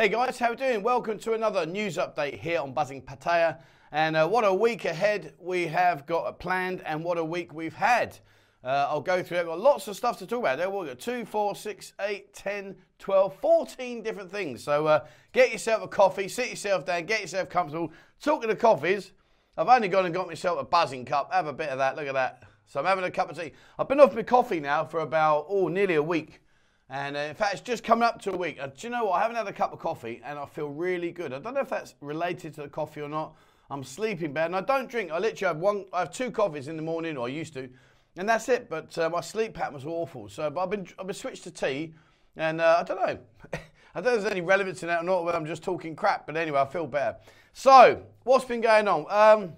Hey 0.00 0.08
guys, 0.08 0.38
how 0.38 0.46
are 0.46 0.50
we 0.52 0.56
doing? 0.56 0.82
Welcome 0.82 1.18
to 1.18 1.34
another 1.34 1.66
news 1.66 1.98
update 1.98 2.38
here 2.38 2.58
on 2.58 2.72
Buzzing 2.72 3.02
Pattaya. 3.02 3.58
And 3.92 4.16
uh, 4.16 4.26
what 4.26 4.46
a 4.46 4.54
week 4.54 4.86
ahead 4.86 5.34
we 5.38 5.66
have 5.66 6.06
got 6.06 6.38
planned, 6.38 6.80
and 6.86 7.04
what 7.04 7.18
a 7.18 7.24
week 7.24 7.52
we've 7.52 7.74
had. 7.74 8.18
Uh, 8.64 8.86
I'll 8.88 9.02
go 9.02 9.22
through 9.22 9.36
it. 9.36 9.40
We've 9.40 9.48
got 9.48 9.60
lots 9.60 9.88
of 9.88 9.96
stuff 9.96 10.18
to 10.20 10.26
talk 10.26 10.38
about. 10.38 10.56
There 10.56 10.70
we've 10.70 10.88
got 10.88 11.00
2, 11.00 11.26
4, 11.26 11.54
6, 11.54 11.92
8, 12.00 12.32
10, 12.32 12.76
12, 12.98 13.36
14 13.36 14.02
different 14.02 14.30
things. 14.30 14.64
So 14.64 14.86
uh, 14.86 15.04
get 15.32 15.52
yourself 15.52 15.82
a 15.82 15.88
coffee, 15.88 16.28
sit 16.28 16.48
yourself 16.48 16.86
down, 16.86 17.04
get 17.04 17.20
yourself 17.20 17.50
comfortable. 17.50 17.92
Talking 18.22 18.48
to 18.48 18.56
coffees, 18.56 19.12
I've 19.58 19.68
only 19.68 19.88
gone 19.88 20.06
and 20.06 20.14
got 20.14 20.28
myself 20.28 20.58
a 20.58 20.64
buzzing 20.64 21.04
cup. 21.04 21.30
Have 21.30 21.46
a 21.46 21.52
bit 21.52 21.68
of 21.68 21.76
that. 21.76 21.96
Look 21.96 22.06
at 22.06 22.14
that. 22.14 22.44
So 22.64 22.80
I'm 22.80 22.86
having 22.86 23.04
a 23.04 23.10
cup 23.10 23.30
of 23.30 23.38
tea. 23.38 23.52
I've 23.78 23.86
been 23.86 24.00
off 24.00 24.14
my 24.14 24.22
coffee 24.22 24.60
now 24.60 24.82
for 24.82 25.00
about, 25.00 25.44
oh, 25.50 25.68
nearly 25.68 25.96
a 25.96 26.02
week. 26.02 26.40
And 26.90 27.16
uh, 27.16 27.20
in 27.20 27.34
fact, 27.36 27.52
it's 27.54 27.62
just 27.62 27.84
coming 27.84 28.02
up 28.02 28.20
to 28.22 28.32
a 28.32 28.36
week. 28.36 28.58
Uh, 28.60 28.66
do 28.66 28.72
you 28.80 28.90
know 28.90 29.04
what? 29.04 29.12
I 29.12 29.20
haven't 29.20 29.36
had 29.36 29.46
a 29.46 29.52
cup 29.52 29.72
of 29.72 29.78
coffee 29.78 30.20
and 30.24 30.36
I 30.36 30.44
feel 30.44 30.68
really 30.68 31.12
good. 31.12 31.32
I 31.32 31.38
don't 31.38 31.54
know 31.54 31.60
if 31.60 31.70
that's 31.70 31.94
related 32.00 32.52
to 32.54 32.62
the 32.62 32.68
coffee 32.68 33.00
or 33.00 33.08
not. 33.08 33.36
I'm 33.70 33.84
sleeping 33.84 34.32
bad 34.32 34.46
and 34.46 34.56
I 34.56 34.60
don't 34.60 34.90
drink. 34.90 35.12
I 35.12 35.20
literally 35.20 35.54
have 35.54 35.58
one, 35.58 35.84
I 35.92 36.00
have 36.00 36.12
two 36.12 36.32
coffees 36.32 36.66
in 36.66 36.76
the 36.76 36.82
morning, 36.82 37.16
or 37.16 37.28
I 37.28 37.30
used 37.30 37.54
to, 37.54 37.68
and 38.16 38.28
that's 38.28 38.48
it. 38.48 38.68
But 38.68 38.98
uh, 38.98 39.08
my 39.08 39.20
sleep 39.20 39.54
pattern 39.54 39.74
was 39.74 39.84
awful. 39.84 40.28
So 40.28 40.50
but 40.50 40.64
I've 40.64 40.70
been, 40.70 40.88
I've 40.98 41.06
been 41.06 41.14
switched 41.14 41.44
to 41.44 41.52
tea 41.52 41.94
and 42.36 42.60
uh, 42.60 42.78
I 42.80 42.82
don't 42.82 42.96
know. 42.96 43.18
I 43.94 44.00
don't 44.00 44.04
know 44.04 44.14
if 44.14 44.22
there's 44.22 44.32
any 44.32 44.40
relevance 44.40 44.82
in 44.82 44.88
that 44.88 45.02
or 45.02 45.04
not, 45.04 45.24
but 45.24 45.36
I'm 45.36 45.46
just 45.46 45.62
talking 45.62 45.94
crap. 45.94 46.26
But 46.26 46.36
anyway, 46.36 46.58
I 46.58 46.66
feel 46.66 46.88
better. 46.88 47.16
So, 47.52 48.02
what's 48.24 48.44
been 48.44 48.60
going 48.60 48.88
on? 48.88 49.06
Um, 49.08 49.52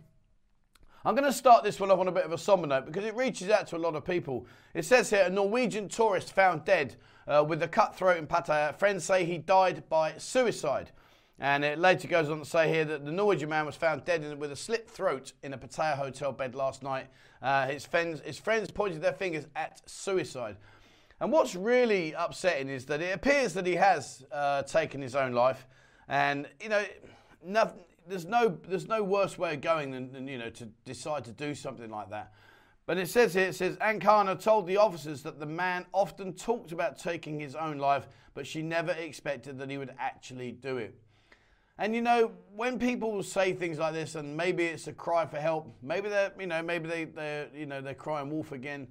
I'm 1.04 1.16
going 1.16 1.26
to 1.26 1.32
start 1.32 1.64
this 1.64 1.80
one 1.80 1.90
off 1.90 1.98
on 1.98 2.06
a 2.06 2.12
bit 2.12 2.24
of 2.24 2.32
a 2.32 2.38
somber 2.38 2.68
note 2.68 2.86
because 2.86 3.04
it 3.04 3.16
reaches 3.16 3.50
out 3.50 3.66
to 3.68 3.76
a 3.76 3.78
lot 3.78 3.96
of 3.96 4.04
people. 4.04 4.46
It 4.72 4.84
says 4.84 5.10
here 5.10 5.24
a 5.24 5.30
Norwegian 5.30 5.88
tourist 5.88 6.32
found 6.32 6.64
dead 6.64 6.94
uh, 7.26 7.44
with 7.46 7.60
a 7.64 7.68
cut 7.68 7.96
throat 7.96 8.18
in 8.18 8.28
Pattaya. 8.28 8.74
Friends 8.76 9.04
say 9.04 9.24
he 9.24 9.38
died 9.38 9.82
by 9.88 10.14
suicide. 10.18 10.92
And 11.40 11.64
it 11.64 11.80
later 11.80 12.06
goes 12.06 12.30
on 12.30 12.38
to 12.38 12.44
say 12.44 12.68
here 12.68 12.84
that 12.84 13.04
the 13.04 13.10
Norwegian 13.10 13.48
man 13.48 13.66
was 13.66 13.74
found 13.74 14.04
dead 14.04 14.38
with 14.38 14.52
a 14.52 14.56
slit 14.56 14.88
throat 14.88 15.32
in 15.42 15.52
a 15.52 15.58
Pattaya 15.58 15.96
hotel 15.96 16.30
bed 16.30 16.54
last 16.54 16.84
night. 16.84 17.08
Uh, 17.42 17.66
his, 17.66 17.84
friends, 17.84 18.20
his 18.20 18.38
friends 18.38 18.70
pointed 18.70 19.02
their 19.02 19.12
fingers 19.12 19.46
at 19.56 19.82
suicide. 19.90 20.56
And 21.18 21.32
what's 21.32 21.56
really 21.56 22.12
upsetting 22.16 22.68
is 22.68 22.84
that 22.86 23.00
it 23.00 23.12
appears 23.12 23.54
that 23.54 23.66
he 23.66 23.74
has 23.74 24.24
uh, 24.30 24.62
taken 24.62 25.02
his 25.02 25.16
own 25.16 25.32
life. 25.32 25.66
And, 26.06 26.46
you 26.60 26.68
know, 26.68 26.84
nothing, 27.44 27.80
there's, 28.06 28.24
no, 28.24 28.58
there's 28.68 28.88
no 28.88 29.02
worse 29.02 29.38
way 29.38 29.54
of 29.54 29.60
going 29.60 29.90
than, 29.90 30.12
than, 30.12 30.28
you 30.28 30.38
know, 30.38 30.50
to 30.50 30.66
decide 30.84 31.24
to 31.24 31.32
do 31.32 31.54
something 31.54 31.90
like 31.90 32.10
that. 32.10 32.32
But 32.84 32.98
it 32.98 33.08
says 33.08 33.34
here, 33.34 33.46
it 33.46 33.54
says, 33.54 33.76
Ankana 33.76 34.42
told 34.42 34.66
the 34.66 34.76
officers 34.76 35.22
that 35.22 35.38
the 35.38 35.46
man 35.46 35.86
often 35.92 36.32
talked 36.32 36.72
about 36.72 36.98
taking 36.98 37.38
his 37.38 37.54
own 37.54 37.78
life, 37.78 38.08
but 38.34 38.46
she 38.46 38.62
never 38.62 38.92
expected 38.92 39.58
that 39.58 39.70
he 39.70 39.78
would 39.78 39.94
actually 39.98 40.52
do 40.52 40.78
it. 40.78 40.94
And 41.78 41.94
you 41.94 42.02
know, 42.02 42.32
when 42.54 42.78
people 42.78 43.22
say 43.22 43.52
things 43.54 43.78
like 43.78 43.94
this, 43.94 44.14
and 44.14 44.36
maybe 44.36 44.64
it's 44.64 44.88
a 44.88 44.92
cry 44.92 45.26
for 45.26 45.38
help, 45.38 45.74
maybe 45.82 46.08
they're, 46.08 46.32
you 46.38 46.46
know, 46.46 46.62
maybe 46.62 46.88
they, 46.88 47.04
they're, 47.04 47.48
you 47.54 47.66
know, 47.66 47.80
they're 47.80 47.94
crying 47.94 48.30
wolf 48.30 48.52
again. 48.52 48.88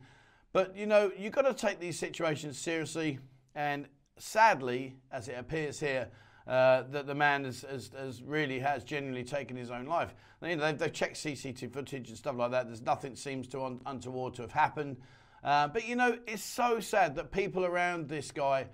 But 0.53 0.75
you 0.75 0.85
know, 0.85 1.11
you've 1.17 1.33
got 1.33 1.43
to 1.43 1.53
take 1.53 1.79
these 1.79 1.97
situations 1.99 2.57
seriously. 2.57 3.19
And 3.55 3.87
sadly, 4.17 4.95
as 5.11 5.27
it 5.27 5.35
appears 5.37 5.79
here, 5.79 6.09
uh, 6.47 6.83
that 6.91 7.05
the 7.07 7.15
man 7.15 7.45
has, 7.45 7.61
has, 7.61 7.91
has, 7.97 8.21
really 8.23 8.59
has 8.59 8.83
genuinely 8.83 9.23
taken 9.23 9.55
his 9.55 9.71
own 9.71 9.85
life. 9.85 10.13
They've, 10.41 10.59
they've, 10.59 10.91
checked 10.91 11.17
CCTV 11.17 11.71
footage 11.71 12.09
and 12.09 12.17
stuff 12.17 12.35
like 12.35 12.51
that. 12.51 12.67
There's 12.67 12.81
nothing 12.81 13.15
seems 13.15 13.47
to 13.49 13.63
un, 13.63 13.79
untoward 13.85 14.33
to 14.35 14.41
have 14.41 14.51
happened. 14.51 14.97
Uh, 15.43 15.67
but 15.67 15.87
you 15.87 15.95
know, 15.95 16.17
it's 16.27 16.43
so 16.43 16.79
sad 16.79 17.15
that 17.15 17.31
people 17.31 17.65
around 17.65 18.09
this 18.09 18.31
guy 18.31 18.67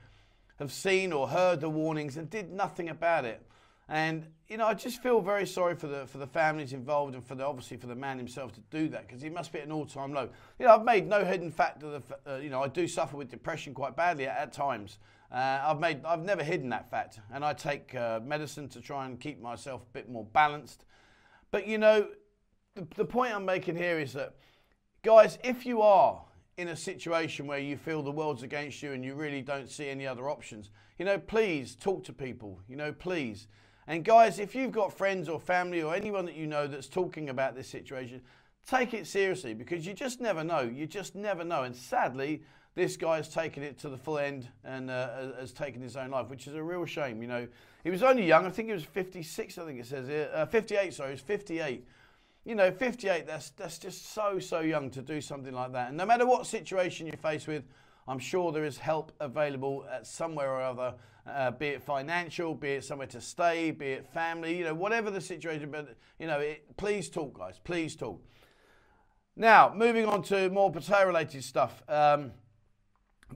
have 0.59 0.71
seen 0.71 1.13
or 1.13 1.27
heard 1.27 1.61
the 1.61 1.69
warnings 1.69 2.17
and 2.17 2.29
did 2.29 2.51
nothing 2.51 2.89
about 2.89 3.25
it. 3.25 3.43
And 3.89 4.27
you 4.47 4.57
know, 4.57 4.65
I 4.65 4.73
just 4.73 5.01
feel 5.01 5.21
very 5.21 5.45
sorry 5.45 5.75
for 5.75 5.87
the 5.87 6.05
for 6.07 6.17
the 6.17 6.27
families 6.27 6.73
involved 6.73 7.15
and 7.15 7.25
for 7.25 7.35
the 7.35 7.45
obviously 7.45 7.77
for 7.77 7.87
the 7.87 7.95
man 7.95 8.17
himself 8.17 8.51
to 8.53 8.61
do 8.69 8.89
that 8.89 9.07
because 9.07 9.21
he 9.21 9.29
must 9.29 9.51
be 9.51 9.59
at 9.59 9.65
an 9.65 9.71
all-time 9.71 10.13
low. 10.13 10.29
You 10.59 10.65
know, 10.65 10.75
I've 10.75 10.83
made 10.83 11.07
no 11.07 11.23
hidden 11.23 11.51
fact 11.51 11.83
of 11.83 12.03
the 12.07 12.33
uh, 12.33 12.37
you 12.37 12.49
know 12.49 12.61
I 12.61 12.67
do 12.67 12.87
suffer 12.87 13.15
with 13.15 13.29
depression 13.29 13.73
quite 13.73 13.95
badly 13.95 14.25
at, 14.27 14.37
at 14.37 14.53
times. 14.53 14.99
Uh, 15.31 15.59
I've 15.63 15.79
made 15.79 16.05
I've 16.05 16.23
never 16.23 16.43
hidden 16.43 16.69
that 16.69 16.89
fact, 16.89 17.19
and 17.33 17.43
I 17.43 17.53
take 17.53 17.93
uh, 17.95 18.21
medicine 18.23 18.69
to 18.69 18.81
try 18.81 19.05
and 19.05 19.19
keep 19.19 19.41
myself 19.41 19.81
a 19.83 19.93
bit 19.93 20.09
more 20.09 20.25
balanced. 20.25 20.85
But 21.51 21.67
you 21.67 21.77
know, 21.77 22.07
the, 22.75 22.87
the 22.95 23.05
point 23.05 23.33
I'm 23.33 23.45
making 23.45 23.75
here 23.75 23.99
is 23.99 24.13
that, 24.13 24.35
guys, 25.03 25.37
if 25.43 25.65
you 25.65 25.81
are 25.81 26.23
in 26.57 26.69
a 26.69 26.75
situation 26.75 27.45
where 27.45 27.59
you 27.59 27.77
feel 27.77 28.01
the 28.01 28.11
world's 28.11 28.43
against 28.43 28.81
you 28.81 28.93
and 28.93 29.03
you 29.03 29.15
really 29.15 29.41
don't 29.41 29.69
see 29.69 29.89
any 29.89 30.07
other 30.07 30.29
options, 30.29 30.71
you 30.97 31.05
know, 31.05 31.17
please 31.19 31.75
talk 31.75 32.03
to 32.05 32.13
people. 32.13 32.61
You 32.67 32.77
know, 32.77 32.93
please. 32.93 33.47
And 33.85 34.03
guys, 34.03 34.39
if 34.39 34.55
you've 34.55 34.71
got 34.71 34.91
friends 34.91 35.29
or 35.29 35.39
family 35.39 35.81
or 35.81 35.93
anyone 35.93 36.25
that 36.25 36.35
you 36.35 36.47
know 36.47 36.67
that's 36.67 36.87
talking 36.87 37.29
about 37.29 37.55
this 37.55 37.67
situation, 37.67 38.21
take 38.65 38.93
it 38.93 39.07
seriously 39.07 39.53
because 39.53 39.85
you 39.85 39.93
just 39.93 40.19
never 40.19 40.43
know. 40.43 40.61
You 40.61 40.87
just 40.87 41.15
never 41.15 41.43
know. 41.43 41.63
And 41.63 41.75
sadly, 41.75 42.43
this 42.77 42.95
guy 42.95 43.15
has 43.17 43.27
taken 43.27 43.63
it 43.63 43.79
to 43.79 43.89
the 43.89 43.97
full 43.97 44.19
end 44.19 44.47
and 44.63 44.91
uh, 44.91 45.33
has 45.39 45.51
taken 45.51 45.81
his 45.81 45.97
own 45.97 46.11
life, 46.11 46.29
which 46.29 46.45
is 46.45 46.53
a 46.53 46.61
real 46.61 46.85
shame. 46.85 47.23
You 47.23 47.27
know, 47.27 47.47
he 47.83 47.89
was 47.89 48.03
only 48.03 48.23
young. 48.23 48.45
I 48.45 48.51
think 48.51 48.67
he 48.67 48.73
was 48.73 48.83
56. 48.83 49.57
I 49.57 49.65
think 49.65 49.79
it 49.79 49.87
says 49.87 50.07
here, 50.07 50.29
uh, 50.31 50.45
58. 50.45 50.93
Sorry, 50.93 51.09
he 51.09 51.13
was 51.13 51.21
58. 51.21 51.87
You 52.45 52.53
know, 52.53 52.71
58. 52.71 53.25
That's 53.25 53.49
that's 53.49 53.79
just 53.79 54.13
so 54.13 54.37
so 54.37 54.59
young 54.59 54.91
to 54.91 55.01
do 55.01 55.19
something 55.21 55.53
like 55.53 55.73
that. 55.73 55.87
And 55.87 55.97
no 55.97 56.05
matter 56.05 56.27
what 56.27 56.45
situation 56.45 57.07
you're 57.07 57.17
faced 57.17 57.47
with, 57.47 57.63
I'm 58.07 58.19
sure 58.19 58.51
there 58.51 58.63
is 58.63 58.77
help 58.77 59.11
available 59.19 59.83
at 59.91 60.05
somewhere 60.05 60.51
or 60.51 60.61
other, 60.61 60.93
uh, 61.25 61.49
be 61.49 61.69
it 61.69 61.81
financial, 61.81 62.53
be 62.53 62.73
it 62.73 62.83
somewhere 62.83 63.07
to 63.07 63.19
stay, 63.19 63.71
be 63.71 63.87
it 63.87 64.05
family, 64.05 64.55
you 64.55 64.65
know, 64.65 64.75
whatever 64.75 65.09
the 65.09 65.19
situation. 65.19 65.71
But 65.71 65.95
you 66.19 66.27
know, 66.27 66.39
it, 66.41 66.77
please 66.77 67.09
talk, 67.09 67.39
guys. 67.39 67.59
Please 67.63 67.95
talk. 67.95 68.21
Now, 69.35 69.73
moving 69.75 70.05
on 70.05 70.21
to 70.23 70.51
more 70.51 70.71
potato-related 70.71 71.43
stuff. 71.43 71.81
Um, 71.89 72.33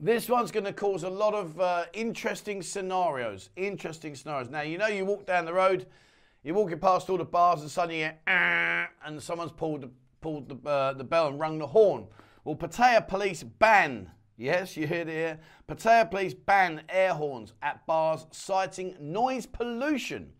this 0.00 0.28
one's 0.28 0.50
going 0.50 0.64
to 0.64 0.72
cause 0.72 1.02
a 1.02 1.10
lot 1.10 1.34
of 1.34 1.60
uh, 1.60 1.84
interesting 1.92 2.62
scenarios. 2.62 3.50
Interesting 3.56 4.14
scenarios. 4.14 4.48
Now, 4.48 4.62
you 4.62 4.78
know, 4.78 4.88
you 4.88 5.04
walk 5.04 5.26
down 5.26 5.44
the 5.44 5.52
road, 5.52 5.86
you're 6.42 6.54
walking 6.54 6.78
past 6.78 7.10
all 7.10 7.18
the 7.18 7.24
bars, 7.24 7.60
and 7.60 7.70
suddenly 7.70 7.98
you 7.98 8.04
hear, 8.04 8.18
ah, 8.26 8.88
and 9.04 9.22
someone's 9.22 9.52
pulled 9.52 9.82
the, 9.82 9.90
pulled 10.20 10.48
the, 10.48 10.68
uh, 10.68 10.92
the 10.94 11.04
bell 11.04 11.28
and 11.28 11.38
rung 11.38 11.58
the 11.58 11.66
horn. 11.66 12.06
Well, 12.44 12.56
Pattaya 12.56 13.06
police 13.06 13.42
ban 13.42 14.10
Yes, 14.42 14.76
you 14.76 14.88
heard 14.88 15.08
it 15.08 15.12
here. 15.12 15.38
Pattaya 15.68 16.10
police 16.10 16.34
ban 16.34 16.82
air 16.88 17.14
horns 17.14 17.52
at 17.62 17.86
bars, 17.86 18.26
citing 18.32 18.96
noise 18.98 19.46
pollution. 19.46 20.32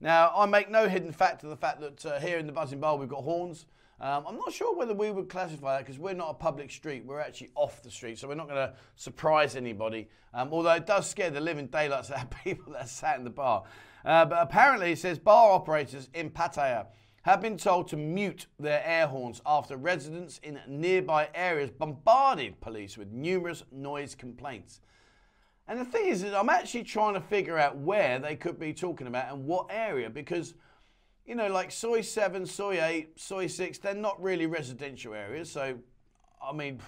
Now, 0.00 0.32
I 0.36 0.46
make 0.46 0.70
no 0.70 0.88
hidden 0.88 1.10
fact 1.10 1.42
of 1.42 1.50
the 1.50 1.56
fact 1.56 1.80
that 1.80 2.06
uh, 2.06 2.20
here 2.20 2.38
in 2.38 2.46
the 2.46 2.52
Buzzing 2.52 2.78
Bar 2.80 2.96
we've 2.96 3.08
got 3.08 3.24
horns. 3.24 3.66
Um, 4.00 4.24
I'm 4.26 4.36
not 4.36 4.52
sure 4.52 4.74
whether 4.74 4.94
we 4.94 5.10
would 5.10 5.28
classify 5.28 5.76
that 5.76 5.86
because 5.86 5.98
we're 5.98 6.14
not 6.14 6.30
a 6.30 6.34
public 6.34 6.70
street. 6.70 7.04
We're 7.04 7.20
actually 7.20 7.50
off 7.54 7.82
the 7.82 7.90
street, 7.90 8.18
so 8.18 8.28
we're 8.28 8.34
not 8.34 8.48
going 8.48 8.68
to 8.68 8.74
surprise 8.96 9.56
anybody. 9.56 10.08
Um, 10.32 10.48
although 10.52 10.72
it 10.72 10.86
does 10.86 11.08
scare 11.08 11.30
the 11.30 11.40
living 11.40 11.66
daylights 11.66 12.10
out 12.10 12.24
of 12.24 12.30
people 12.44 12.72
that 12.72 12.88
sat 12.88 13.18
in 13.18 13.24
the 13.24 13.30
bar. 13.30 13.64
Uh, 14.04 14.24
but 14.24 14.38
apparently, 14.40 14.92
it 14.92 14.98
says 14.98 15.18
bar 15.18 15.52
operators 15.52 16.08
in 16.14 16.30
Pattaya 16.30 16.86
have 17.22 17.42
been 17.42 17.58
told 17.58 17.88
to 17.88 17.96
mute 17.96 18.46
their 18.58 18.82
air 18.84 19.06
horns 19.06 19.42
after 19.44 19.76
residents 19.76 20.40
in 20.42 20.58
nearby 20.66 21.28
areas 21.34 21.70
bombarded 21.70 22.58
police 22.62 22.96
with 22.96 23.12
numerous 23.12 23.62
noise 23.70 24.14
complaints. 24.14 24.80
And 25.68 25.78
the 25.78 25.84
thing 25.84 26.06
is 26.06 26.22
that 26.22 26.34
I'm 26.34 26.48
actually 26.48 26.84
trying 26.84 27.14
to 27.14 27.20
figure 27.20 27.58
out 27.58 27.76
where 27.76 28.18
they 28.18 28.36
could 28.36 28.58
be 28.58 28.72
talking 28.72 29.06
about 29.06 29.32
and 29.32 29.44
what 29.44 29.66
area 29.70 30.08
because, 30.08 30.54
you 31.30 31.36
know, 31.36 31.46
like 31.46 31.70
soi 31.70 32.00
7, 32.00 32.44
soi 32.44 32.84
8, 32.84 33.20
soi 33.20 33.46
6, 33.46 33.78
they're 33.78 33.94
not 33.94 34.20
really 34.20 34.46
residential 34.46 35.14
areas. 35.14 35.48
So, 35.48 35.78
I 36.42 36.52
mean, 36.52 36.80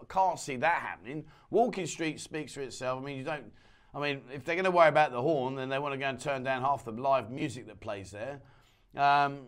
I 0.00 0.06
can't 0.08 0.40
see 0.40 0.56
that 0.56 0.80
happening. 0.80 1.26
Walking 1.50 1.84
Street 1.84 2.18
speaks 2.18 2.54
for 2.54 2.62
itself. 2.62 3.02
I 3.02 3.04
mean, 3.04 3.18
you 3.18 3.22
don't, 3.22 3.52
I 3.94 4.00
mean, 4.00 4.22
if 4.32 4.46
they're 4.46 4.54
going 4.54 4.64
to 4.64 4.70
worry 4.70 4.88
about 4.88 5.12
the 5.12 5.20
horn, 5.20 5.56
then 5.56 5.68
they 5.68 5.78
want 5.78 5.92
to 5.92 5.98
go 5.98 6.06
and 6.06 6.18
turn 6.18 6.42
down 6.42 6.62
half 6.62 6.86
the 6.86 6.92
live 6.92 7.30
music 7.30 7.66
that 7.66 7.80
plays 7.80 8.10
there. 8.10 8.40
Um, 8.96 9.40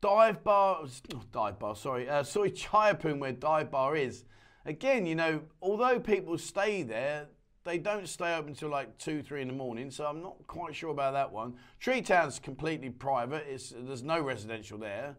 dive 0.00 0.42
bar, 0.42 0.86
dive 1.30 1.58
bar, 1.58 1.76
sorry, 1.76 2.08
uh, 2.08 2.22
sorry, 2.22 2.52
Chayapum, 2.52 3.18
where 3.18 3.32
dive 3.32 3.70
bar 3.70 3.94
is. 3.94 4.24
Again, 4.64 5.04
you 5.04 5.16
know, 5.16 5.42
although 5.60 6.00
people 6.00 6.38
stay 6.38 6.82
there, 6.82 7.26
they 7.64 7.78
don't 7.78 8.08
stay 8.08 8.34
open 8.34 8.50
until 8.50 8.70
like 8.70 8.96
two, 8.98 9.22
three 9.22 9.42
in 9.42 9.48
the 9.48 9.54
morning. 9.54 9.90
So 9.90 10.06
I'm 10.06 10.22
not 10.22 10.36
quite 10.46 10.74
sure 10.74 10.90
about 10.90 11.12
that 11.12 11.30
one. 11.30 11.54
Tree 11.78 12.00
Town's 12.00 12.38
completely 12.38 12.90
private. 12.90 13.46
It's, 13.48 13.74
there's 13.76 14.02
no 14.02 14.20
residential 14.20 14.78
there. 14.78 15.16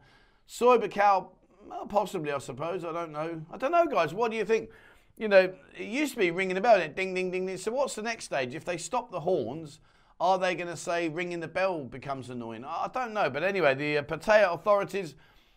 Soi 0.47 0.77
Buakhao, 0.77 1.29
well, 1.67 1.85
possibly, 1.85 2.31
I 2.31 2.39
suppose. 2.39 2.83
I 2.83 2.91
don't 2.91 3.11
know. 3.11 3.41
I 3.51 3.57
don't 3.57 3.71
know, 3.71 3.85
guys. 3.85 4.13
What 4.13 4.31
do 4.31 4.37
you 4.37 4.45
think? 4.45 4.69
You 5.17 5.27
know, 5.27 5.53
it 5.77 5.87
used 5.87 6.13
to 6.13 6.19
be 6.19 6.31
ringing 6.31 6.55
the 6.55 6.61
bell, 6.61 6.79
ding, 6.79 7.13
ding, 7.13 7.29
ding, 7.29 7.45
ding. 7.45 7.57
So 7.57 7.71
what's 7.71 7.93
the 7.93 8.01
next 8.01 8.25
stage? 8.25 8.55
If 8.55 8.65
they 8.65 8.77
stop 8.77 9.11
the 9.11 9.19
horns, 9.19 9.79
are 10.19 10.39
they 10.39 10.55
going 10.55 10.67
to 10.67 10.77
say 10.77 11.09
ringing 11.09 11.41
the 11.41 11.47
bell 11.47 11.83
becomes 11.83 12.29
annoying? 12.31 12.65
I 12.65 12.89
don't 12.91 13.13
know. 13.13 13.29
But 13.29 13.43
anyway, 13.43 13.75
the 13.75 13.99
uh, 13.99 14.03
Pattaya 14.03 14.51
authorities 14.51 15.13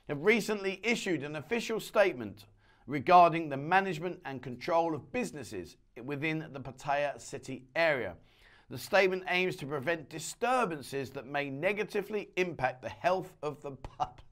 have 0.08 0.22
recently 0.22 0.80
issued 0.82 1.22
an 1.22 1.36
official 1.36 1.80
statement 1.80 2.44
regarding 2.86 3.48
the 3.48 3.56
management 3.56 4.20
and 4.26 4.42
control 4.42 4.94
of 4.94 5.10
businesses 5.12 5.76
within 6.02 6.46
the 6.52 6.60
Pattaya 6.60 7.20
city 7.20 7.64
area. 7.76 8.14
The 8.70 8.78
statement 8.78 9.24
aims 9.28 9.56
to 9.56 9.66
prevent 9.66 10.08
disturbances 10.08 11.10
that 11.10 11.26
may 11.26 11.50
negatively 11.50 12.30
impact 12.36 12.82
the 12.82 12.88
health 12.88 13.32
of 13.42 13.60
the 13.62 13.72
public. 13.72 14.24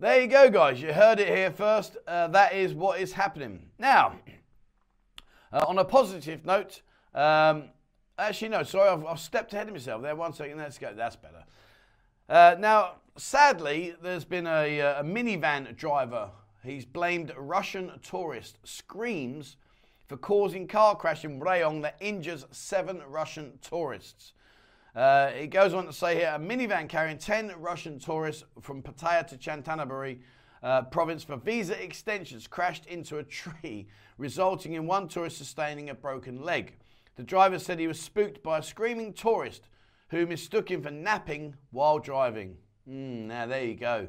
There 0.00 0.20
you 0.20 0.26
go, 0.26 0.50
guys. 0.50 0.82
You 0.82 0.92
heard 0.92 1.20
it 1.20 1.28
here 1.28 1.52
first. 1.52 1.96
Uh, 2.06 2.26
that 2.28 2.52
is 2.52 2.74
what 2.74 3.00
is 3.00 3.12
happening. 3.12 3.70
Now, 3.78 4.18
uh, 5.52 5.64
on 5.68 5.78
a 5.78 5.84
positive 5.84 6.44
note, 6.44 6.82
um, 7.14 7.70
actually, 8.18 8.48
no, 8.48 8.64
sorry, 8.64 8.90
I've, 8.90 9.06
I've, 9.06 9.20
stepped 9.20 9.54
ahead 9.54 9.68
of 9.68 9.74
myself 9.74 10.02
there. 10.02 10.16
One 10.16 10.32
second, 10.32 10.58
let's 10.58 10.78
go. 10.78 10.92
That's 10.94 11.14
better. 11.14 11.44
Uh, 12.28 12.56
now, 12.58 12.96
sadly, 13.16 13.94
there's 14.02 14.24
been 14.24 14.48
a, 14.48 14.80
uh, 14.80 15.00
a 15.00 15.04
minivan 15.04 15.76
driver. 15.76 16.30
He's 16.64 16.86
blamed 16.86 17.32
Russian 17.36 17.92
tourist 18.02 18.58
screams 18.64 19.56
for 20.06 20.16
causing 20.16 20.66
car 20.66 20.96
crash 20.96 21.24
in 21.24 21.38
Rayong 21.38 21.82
that 21.82 21.96
injures 22.00 22.46
seven 22.50 23.02
Russian 23.06 23.58
tourists. 23.60 24.32
Uh, 24.96 25.30
it 25.34 25.48
goes 25.48 25.74
on 25.74 25.86
to 25.86 25.92
say 25.92 26.16
here 26.16 26.32
a 26.34 26.38
minivan 26.38 26.88
carrying 26.88 27.18
10 27.18 27.52
Russian 27.58 27.98
tourists 27.98 28.44
from 28.60 28.82
Pattaya 28.82 29.26
to 29.26 29.36
Chantanaburi 29.36 30.20
uh, 30.62 30.82
province 30.82 31.22
for 31.22 31.36
visa 31.36 31.80
extensions 31.82 32.46
crashed 32.46 32.86
into 32.86 33.18
a 33.18 33.24
tree, 33.24 33.86
resulting 34.16 34.72
in 34.72 34.86
one 34.86 35.08
tourist 35.08 35.36
sustaining 35.36 35.90
a 35.90 35.94
broken 35.94 36.42
leg. 36.42 36.76
The 37.16 37.22
driver 37.22 37.58
said 37.58 37.78
he 37.78 37.86
was 37.86 38.00
spooked 38.00 38.42
by 38.42 38.58
a 38.58 38.62
screaming 38.62 39.12
tourist 39.12 39.68
who 40.08 40.26
mistook 40.26 40.70
him 40.70 40.82
for 40.82 40.90
napping 40.90 41.56
while 41.70 41.98
driving. 41.98 42.56
Mm, 42.88 43.26
now, 43.26 43.46
there 43.46 43.64
you 43.64 43.74
go. 43.74 44.08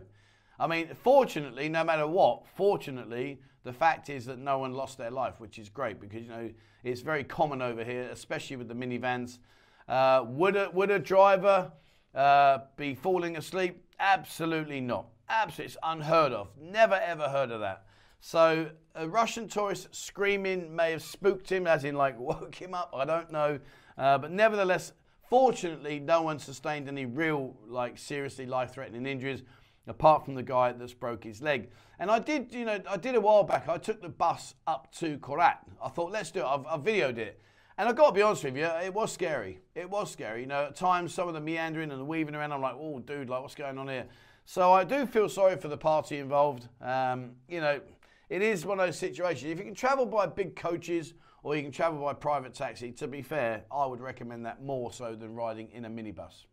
I 0.59 0.67
mean, 0.67 0.89
fortunately, 1.03 1.69
no 1.69 1.83
matter 1.83 2.07
what, 2.07 2.47
fortunately, 2.55 3.39
the 3.63 3.73
fact 3.73 4.09
is 4.09 4.25
that 4.25 4.39
no 4.39 4.59
one 4.59 4.73
lost 4.73 4.97
their 4.97 5.11
life, 5.11 5.39
which 5.39 5.59
is 5.59 5.69
great 5.69 5.99
because, 5.99 6.23
you 6.23 6.29
know, 6.29 6.49
it's 6.83 7.01
very 7.01 7.23
common 7.23 7.61
over 7.61 7.83
here, 7.83 8.09
especially 8.11 8.55
with 8.57 8.67
the 8.67 8.75
minivans. 8.75 9.39
Uh, 9.87 10.23
would, 10.27 10.55
a, 10.55 10.69
would 10.71 10.91
a 10.91 10.99
driver 10.99 11.71
uh, 12.13 12.59
be 12.77 12.95
falling 12.95 13.37
asleep? 13.37 13.83
Absolutely 13.99 14.79
not. 14.79 15.07
Absolutely, 15.27 15.65
it's 15.65 15.77
unheard 15.83 16.31
of. 16.31 16.49
Never 16.59 16.95
ever 16.95 17.27
heard 17.27 17.51
of 17.51 17.59
that. 17.61 17.85
So 18.21 18.69
a 18.93 19.07
Russian 19.07 19.47
tourist 19.47 19.93
screaming 19.93 20.75
may 20.75 20.91
have 20.91 21.03
spooked 21.03 21.51
him, 21.51 21.67
as 21.67 21.83
in 21.83 21.95
like 21.95 22.19
woke 22.19 22.55
him 22.55 22.73
up. 22.73 22.93
I 22.95 23.05
don't 23.05 23.31
know, 23.31 23.59
uh, 23.97 24.17
but 24.17 24.31
nevertheless, 24.31 24.93
fortunately, 25.29 25.99
no 25.99 26.21
one 26.21 26.39
sustained 26.39 26.87
any 26.87 27.05
real 27.05 27.55
like 27.67 27.97
seriously 27.97 28.45
life-threatening 28.45 29.05
injuries 29.05 29.43
apart 29.87 30.25
from 30.25 30.35
the 30.35 30.43
guy 30.43 30.71
that's 30.71 30.93
broke 30.93 31.23
his 31.23 31.41
leg. 31.41 31.69
And 31.99 32.11
I 32.11 32.19
did, 32.19 32.53
you 32.53 32.65
know, 32.65 32.81
I 32.89 32.97
did 32.97 33.15
a 33.15 33.21
while 33.21 33.43
back. 33.43 33.69
I 33.69 33.77
took 33.77 34.01
the 34.01 34.09
bus 34.09 34.55
up 34.67 34.91
to 34.95 35.17
Korat. 35.19 35.57
I 35.83 35.89
thought, 35.89 36.11
let's 36.11 36.31
do 36.31 36.41
it. 36.41 36.45
I've, 36.45 36.65
I've 36.65 36.81
videoed 36.81 37.17
it. 37.17 37.41
And 37.77 37.89
I've 37.89 37.95
got 37.95 38.07
to 38.07 38.13
be 38.13 38.21
honest 38.21 38.43
with 38.43 38.55
you, 38.55 38.65
it 38.65 38.93
was 38.93 39.11
scary. 39.11 39.59
It 39.75 39.89
was 39.89 40.09
scary. 40.09 40.41
You 40.41 40.47
know, 40.47 40.65
at 40.65 40.75
times, 40.75 41.13
some 41.13 41.27
of 41.27 41.33
the 41.33 41.41
meandering 41.41 41.91
and 41.91 41.99
the 41.99 42.05
weaving 42.05 42.33
around, 42.33 42.53
I'm 42.53 42.61
like, 42.61 42.75
oh, 42.77 42.99
dude, 42.99 43.29
like, 43.29 43.41
what's 43.41 43.55
going 43.55 43.77
on 43.77 43.87
here? 43.89 44.05
So 44.45 44.71
I 44.71 44.83
do 44.83 45.05
feel 45.05 45.27
sorry 45.27 45.57
for 45.57 45.67
the 45.67 45.77
party 45.77 46.19
involved. 46.19 46.69
Um, 46.79 47.31
you 47.49 47.59
know, 47.59 47.81
it 48.29 48.41
is 48.41 48.65
one 48.65 48.79
of 48.79 48.85
those 48.85 48.97
situations. 48.97 49.51
If 49.51 49.57
you 49.57 49.65
can 49.65 49.75
travel 49.75 50.05
by 50.05 50.25
big 50.25 50.55
coaches 50.55 51.15
or 51.43 51.55
you 51.55 51.63
can 51.63 51.71
travel 51.71 52.01
by 52.01 52.13
private 52.13 52.53
taxi, 52.53 52.91
to 52.93 53.07
be 53.07 53.21
fair, 53.21 53.63
I 53.71 53.85
would 53.85 53.99
recommend 53.99 54.45
that 54.45 54.63
more 54.63 54.93
so 54.93 55.15
than 55.15 55.35
riding 55.35 55.69
in 55.71 55.85
a 55.85 55.89
minibus. 55.89 56.45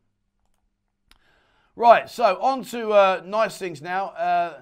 Right, 1.75 2.11
so 2.11 2.39
on 2.43 2.65
to 2.65 2.93
uh, 2.93 3.23
nice 3.25 3.57
things 3.57 3.81
now. 3.81 4.09
Uh, 4.09 4.61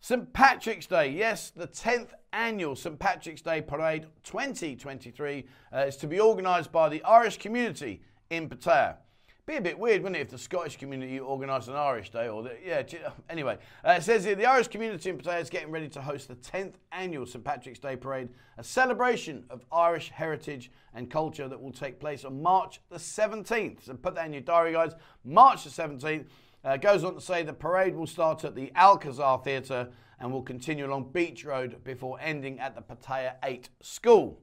St. 0.00 0.32
Patrick's 0.32 0.86
Day, 0.86 1.10
yes, 1.10 1.50
the 1.50 1.66
10th 1.66 2.12
annual 2.32 2.74
St. 2.74 2.98
Patrick's 2.98 3.42
Day 3.42 3.60
Parade 3.60 4.06
2023 4.24 5.44
uh, 5.74 5.78
is 5.80 5.98
to 5.98 6.06
be 6.06 6.18
organised 6.18 6.72
by 6.72 6.88
the 6.88 7.04
Irish 7.04 7.36
community 7.36 8.00
in 8.30 8.48
Pattaya. 8.48 8.96
Be 9.44 9.56
a 9.56 9.60
bit 9.60 9.78
weird, 9.78 10.02
wouldn't 10.02 10.16
it, 10.16 10.22
if 10.22 10.30
the 10.30 10.38
Scottish 10.38 10.76
community 10.76 11.20
organised 11.20 11.68
an 11.68 11.76
Irish 11.76 12.10
Day? 12.10 12.26
Or 12.28 12.42
the, 12.42 12.56
yeah, 12.66 12.82
anyway, 13.30 13.58
uh, 13.86 13.92
it 13.92 14.02
says 14.02 14.24
here 14.24 14.34
the 14.34 14.46
Irish 14.46 14.66
community 14.66 15.10
in 15.10 15.18
Pattaya 15.18 15.40
is 15.40 15.50
getting 15.50 15.70
ready 15.70 15.88
to 15.90 16.00
host 16.00 16.26
the 16.26 16.34
10th 16.36 16.74
annual 16.90 17.26
St 17.26 17.44
Patrick's 17.44 17.78
Day 17.78 17.94
Parade, 17.94 18.30
a 18.58 18.64
celebration 18.64 19.44
of 19.50 19.64
Irish 19.70 20.08
heritage 20.08 20.72
and 20.94 21.10
culture 21.10 21.48
that 21.48 21.60
will 21.60 21.70
take 21.70 22.00
place 22.00 22.24
on 22.24 22.42
March 22.42 22.80
the 22.88 22.96
17th. 22.96 23.84
So 23.84 23.94
put 23.94 24.16
that 24.16 24.26
in 24.26 24.32
your 24.32 24.42
diary, 24.42 24.72
guys. 24.72 24.94
March 25.22 25.62
the 25.62 25.70
17th. 25.70 26.24
Uh, 26.66 26.76
goes 26.76 27.04
on 27.04 27.14
to 27.14 27.20
say 27.20 27.44
the 27.44 27.52
parade 27.52 27.94
will 27.94 28.08
start 28.08 28.42
at 28.42 28.56
the 28.56 28.72
Alcazar 28.74 29.38
Theatre 29.44 29.88
and 30.18 30.32
will 30.32 30.42
continue 30.42 30.84
along 30.84 31.10
Beach 31.12 31.44
Road 31.44 31.76
before 31.84 32.18
ending 32.20 32.58
at 32.58 32.74
the 32.74 32.82
Pattaya 32.82 33.34
8 33.44 33.68
School. 33.80 34.40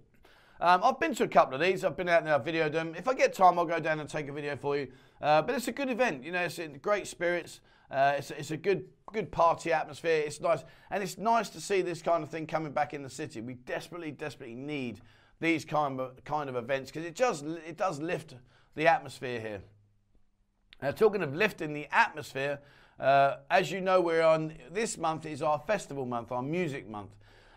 Um, 0.62 0.80
I've 0.86 1.02
been 1.02 1.14
to 1.16 1.26
a 1.26 1.28
couple 1.28 1.56
of 1.56 1.60
these. 1.60 1.84
I've 1.84 1.98
been 1.98 2.08
out 2.08 2.24
there, 2.24 2.34
I've 2.34 2.46
videoed 2.46 2.72
them. 2.72 2.96
If 2.96 3.10
I 3.10 3.14
get 3.14 3.34
time, 3.34 3.60
I'll 3.60 3.66
go 3.66 3.82
down 3.82 4.00
and 4.00 4.08
take 4.08 4.30
a 4.30 4.32
video 4.32 4.56
for 4.56 4.78
you. 4.78 4.88
Uh, 5.22 5.42
but 5.42 5.54
it's 5.54 5.68
a 5.68 5.74
good 5.74 5.90
event. 5.90 6.24
You 6.24 6.32
know, 6.32 6.44
it's 6.44 6.60
in 6.60 6.78
great 6.78 7.08
spirits. 7.08 7.60
Uh, 7.92 8.14
it's, 8.18 8.32
it's 8.32 8.52
a 8.52 8.58
good 8.58 8.86
good 9.12 9.30
party 9.30 9.74
atmosphere. 9.74 10.24
It's 10.26 10.40
nice, 10.40 10.64
and 10.92 11.04
it's 11.04 11.18
nice 11.18 11.50
to 11.50 11.60
see 11.60 11.82
this 11.82 12.02
kind 12.02 12.24
of 12.24 12.30
thing 12.30 12.48
coming 12.48 12.72
back 12.72 12.94
in 12.94 13.04
the 13.04 13.10
city. 13.10 13.42
We 13.42 13.56
desperately, 13.56 14.12
desperately 14.12 14.56
need 14.56 15.02
these 15.42 15.66
kind 15.66 16.00
of 16.00 16.24
kind 16.24 16.50
of 16.50 16.56
events 16.56 16.90
because 16.90 17.06
it 17.06 17.16
does 17.16 17.42
it 17.42 17.76
does 17.76 18.00
lift 18.00 18.36
the 18.76 18.88
atmosphere 18.88 19.42
here. 19.42 19.62
Now, 20.84 20.92
talking 20.92 21.24
of 21.24 21.34
lifting 21.34 21.72
the 21.72 21.88
atmosphere, 21.94 22.60
uh, 23.00 23.38
as 23.50 23.72
you 23.72 23.80
know, 23.80 24.02
we're 24.02 24.22
on 24.22 24.54
this 24.70 24.98
month 24.98 25.26
is 25.26 25.42
our 25.42 25.58
festival 25.58 26.06
month, 26.06 26.30
our 26.30 26.42
music 26.42 26.90
month. 26.90 27.12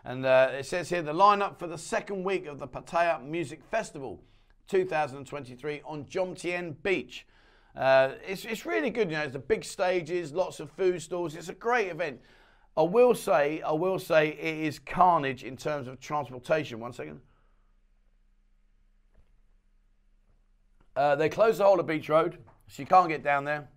And 0.04 0.24
uh, 0.24 0.50
it 0.52 0.64
says 0.64 0.90
here 0.90 1.02
the 1.02 1.12
lineup 1.12 1.58
for 1.58 1.66
the 1.66 1.76
second 1.76 2.22
week 2.22 2.46
of 2.46 2.60
the 2.60 2.68
Pattaya 2.68 3.20
Music 3.20 3.64
Festival 3.68 4.22
2023 4.68 5.82
on 5.84 6.04
Jomtien 6.04 6.76
Beach. 6.84 7.26
Uh, 7.74 8.10
it's, 8.24 8.44
it's 8.44 8.64
really 8.64 8.90
good, 8.90 9.10
you 9.10 9.16
know, 9.16 9.24
it's 9.24 9.32
the 9.32 9.40
big 9.40 9.64
stages, 9.64 10.32
lots 10.32 10.60
of 10.60 10.70
food 10.70 11.02
stalls. 11.02 11.34
It's 11.34 11.48
a 11.48 11.54
great 11.54 11.88
event. 11.88 12.20
I 12.76 12.82
will 12.82 13.16
say, 13.16 13.60
I 13.60 13.72
will 13.72 13.98
say 13.98 14.28
it 14.28 14.58
is 14.58 14.78
carnage 14.78 15.42
in 15.42 15.56
terms 15.56 15.88
of 15.88 15.98
transportation. 15.98 16.78
One 16.78 16.92
second. 16.92 17.20
Uh, 20.94 21.16
they 21.16 21.28
closed 21.28 21.58
the 21.58 21.64
whole 21.64 21.80
of 21.80 21.88
Beach 21.88 22.08
Road. 22.08 22.38
You 22.76 22.86
can't 22.86 23.08
get 23.08 23.22
down 23.22 23.44
there. 23.44 23.68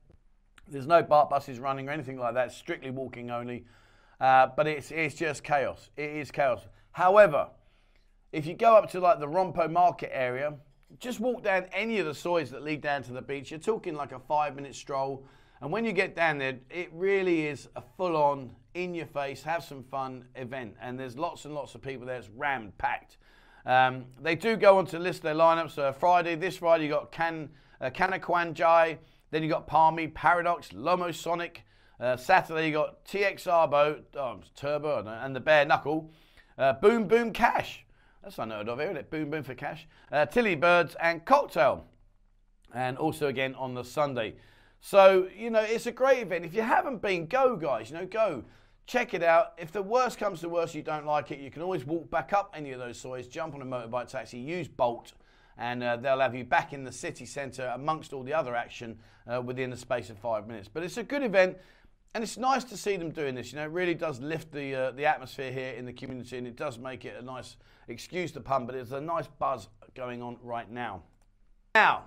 There's 0.68 0.88
no 0.88 1.02
baht 1.04 1.30
buses 1.30 1.60
running 1.60 1.88
or 1.88 1.92
anything 1.92 2.20
like 2.20 2.34
that. 2.34 2.52
strictly 2.52 2.92
walking 2.92 3.32
only. 3.32 3.66
Uh, 4.20 4.48
but 4.56 4.68
it's, 4.68 4.92
it's 4.92 5.16
just 5.16 5.44
chaos. 5.44 5.90
It 5.96 6.10
is 6.10 6.32
chaos. 6.32 6.68
However, 6.92 7.48
if 8.32 8.46
you 8.46 8.54
go 8.54 8.76
up 8.76 8.90
to 8.92 9.00
like 9.00 9.20
the 9.20 9.28
Rompo 9.28 9.72
market 9.72 10.12
area, 10.14 10.54
just 11.00 11.20
walk 11.20 11.44
down 11.44 11.66
any 11.72 12.00
of 12.00 12.06
the 12.06 12.14
sois 12.14 12.50
that 12.50 12.64
lead 12.64 12.82
down 12.82 13.04
to 13.04 13.14
the 13.14 13.22
beach. 13.22 13.52
You're 13.52 13.60
talking 13.60 13.96
like 13.96 14.12
a 14.12 14.20
five 14.20 14.56
minute 14.56 14.76
stroll. 14.76 15.26
And 15.62 15.72
when 15.72 15.86
you 15.86 15.92
get 15.92 16.16
down 16.16 16.38
there, 16.38 16.58
it 16.70 16.90
really 16.94 17.48
is 17.48 17.70
a 17.76 17.82
full 17.98 18.16
on, 18.16 18.52
in 18.74 18.94
your 18.94 19.06
face, 19.06 19.44
have 19.44 19.64
some 19.64 19.84
fun 19.84 20.26
event. 20.36 20.76
And 20.82 21.00
there's 21.00 21.18
lots 21.18 21.46
and 21.46 21.54
lots 21.54 21.76
of 21.76 21.82
people 21.82 22.06
there. 22.06 22.18
It's 22.18 22.30
rammed 22.30 22.78
packed. 22.78 23.18
Um, 23.66 24.06
they 24.22 24.36
do 24.36 24.56
go 24.56 24.78
on 24.78 24.86
to 24.88 25.00
list 25.00 25.22
their 25.22 25.36
lineups. 25.36 25.72
So 25.72 25.92
Friday, 25.92 26.36
this 26.36 26.58
Friday, 26.58 26.86
you 26.86 26.90
got 26.90 27.12
Can 27.12 27.50
uh, 27.82 27.90
Kanakwanjai. 27.90 28.98
Then 29.32 29.44
you 29.44 29.50
got 29.50 29.68
Palmy, 29.68 30.08
Paradox, 30.08 30.70
Lomosonic. 30.70 31.58
Uh, 32.00 32.16
Saturday 32.16 32.68
you 32.68 32.74
got 32.74 33.04
TX 33.06 33.44
Arbo, 33.46 34.02
oh, 34.16 34.40
Turbo, 34.56 35.06
and 35.22 35.36
the 35.36 35.40
Bare 35.40 35.66
Knuckle. 35.66 36.10
Uh, 36.58 36.74
boom 36.74 37.08
Boom 37.08 37.32
Cash. 37.34 37.86
That's 38.24 38.38
unheard 38.38 38.70
of, 38.70 38.80
isn't 38.80 38.98
it? 38.98 39.10
Boom 39.10 39.30
Boom 39.30 39.44
for 39.44 39.54
Cash. 39.54 39.88
Uh, 40.12 40.26
Tilly 40.26 40.56
Birds 40.56 40.96
and 41.02 41.24
Cocktail. 41.26 41.86
And 42.74 42.98
also 42.98 43.28
again 43.28 43.56
on 43.56 43.74
the 43.74 43.84
Sunday. 43.84 44.36
So, 44.82 45.28
you 45.36 45.50
know, 45.50 45.62
it's 45.62 45.88
a 45.88 45.92
great 45.92 46.20
event. 46.20 46.46
If 46.46 46.54
you 46.54 46.62
haven't 46.62 47.02
been, 47.02 47.28
go, 47.28 47.56
guys. 47.56 47.90
You 47.90 47.98
know, 47.98 48.06
go. 48.06 48.44
Check 48.86 49.14
it 49.14 49.22
out. 49.22 49.54
If 49.58 49.72
the 49.72 49.82
worst 49.82 50.18
comes 50.18 50.40
to 50.42 50.50
worst, 50.50 50.74
you 50.74 50.82
don't 50.82 51.06
like 51.06 51.32
it, 51.32 51.40
you 51.40 51.52
can 51.52 51.62
always 51.62 51.86
walk 51.86 52.10
back 52.10 52.34
up 52.34 52.54
any 52.56 52.72
of 52.72 52.80
those 52.80 52.98
sois, 52.98 53.30
jump 53.30 53.54
on 53.56 53.62
a 53.62 53.66
motorbike 53.66 54.08
taxi, 54.08 54.40
use 54.40 54.68
Bolt 54.68 55.14
and 55.60 55.84
uh, 55.84 55.98
they'll 55.98 56.22
have 56.22 56.34
you 56.34 56.46
back 56.46 56.74
in 56.74 56.84
the 56.84 56.92
city 56.92 57.26
centre 57.26 57.72
amongst 57.76 58.14
all 58.14 58.24
the 58.24 58.34
other 58.34 58.56
action 58.56 58.98
uh, 59.28 59.42
within 59.42 59.70
the 59.70 59.78
space 59.78 60.10
of 60.10 60.18
five 60.18 60.48
minutes. 60.48 60.68
But 60.68 60.84
it's 60.84 60.98
a 60.98 61.04
good 61.04 61.22
event. 61.22 61.58
And 62.16 62.24
it's 62.24 62.38
nice 62.38 62.64
to 62.64 62.76
see 62.76 62.98
them 62.98 63.12
doing 63.12 63.36
this. 63.36 63.52
You 63.52 63.60
know, 63.60 63.66
it 63.66 63.72
really 63.72 63.94
does 63.94 64.20
lift 64.20 64.52
the 64.52 64.74
uh, 64.74 64.92
the 64.92 65.06
atmosphere 65.06 65.52
here 65.52 65.74
in 65.74 65.86
the 65.86 65.94
community, 65.94 66.40
and 66.40 66.48
it 66.48 66.56
does 66.56 66.80
make 66.80 67.06
it 67.06 67.16
a 67.20 67.22
nice 67.22 67.58
excuse 67.88 68.32
to 68.32 68.42
pun, 68.42 68.66
but 68.66 68.74
it's 68.74 68.94
a 68.94 69.00
nice 69.00 69.28
buzz 69.28 69.68
going 69.94 70.24
on 70.24 70.38
right 70.42 70.72
now. 70.72 71.04
Now, 71.76 72.06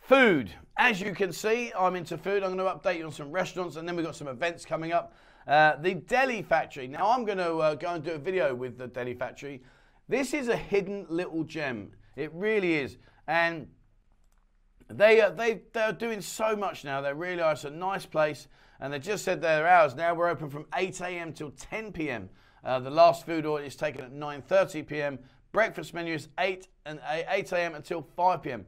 food. 0.00 0.50
As 0.76 1.00
you 1.00 1.14
can 1.14 1.32
see, 1.32 1.72
I'm 1.78 1.94
into 1.94 2.18
food. 2.18 2.42
I'm 2.42 2.56
going 2.56 2.58
to 2.58 2.64
update 2.64 2.98
you 2.98 3.04
on 3.04 3.12
some 3.12 3.30
restaurants, 3.30 3.76
and 3.76 3.86
then 3.86 3.94
we've 3.94 4.04
got 4.04 4.16
some 4.16 4.26
events 4.26 4.64
coming 4.64 4.92
up. 4.92 5.14
Uh, 5.46 5.76
the 5.76 5.94
Deli 5.94 6.42
Factory. 6.42 6.88
Now, 6.88 7.10
I'm 7.10 7.24
going 7.24 7.38
to 7.38 7.56
uh, 7.58 7.74
go 7.76 7.90
and 7.90 8.02
do 8.02 8.12
a 8.12 8.18
video 8.18 8.52
with 8.52 8.78
the 8.78 8.88
Deli 8.88 9.14
Factory. 9.14 9.62
This 10.08 10.34
is 10.34 10.48
a 10.48 10.56
hidden 10.56 11.06
little 11.08 11.44
gem. 11.44 11.92
It 12.16 12.32
really 12.32 12.74
is. 12.74 12.96
And 13.26 13.68
they, 14.88 15.20
uh, 15.20 15.30
they, 15.30 15.62
they're 15.72 15.92
doing 15.92 16.20
so 16.20 16.54
much 16.54 16.84
now. 16.84 17.00
They 17.00 17.12
really 17.12 17.40
are. 17.40 17.52
It's 17.52 17.64
a 17.64 17.70
nice 17.70 18.06
place. 18.06 18.48
And 18.80 18.92
they 18.92 18.98
just 18.98 19.24
said 19.24 19.40
their 19.40 19.66
hours. 19.66 19.94
Now 19.94 20.14
we're 20.14 20.28
open 20.28 20.50
from 20.50 20.66
8 20.74 21.00
a.m. 21.00 21.32
till 21.32 21.50
10 21.50 21.92
p.m. 21.92 22.28
Uh, 22.62 22.80
the 22.80 22.90
last 22.90 23.26
food 23.26 23.46
order 23.46 23.64
is 23.64 23.76
taken 23.76 24.02
at 24.02 24.12
9.30 24.12 24.86
p.m. 24.86 25.18
Breakfast 25.52 25.94
menu 25.94 26.14
is 26.14 26.28
8 26.38 26.66
and 26.86 27.00
8 27.08 27.52
a.m. 27.52 27.74
until 27.74 28.02
5 28.16 28.42
p.m. 28.42 28.66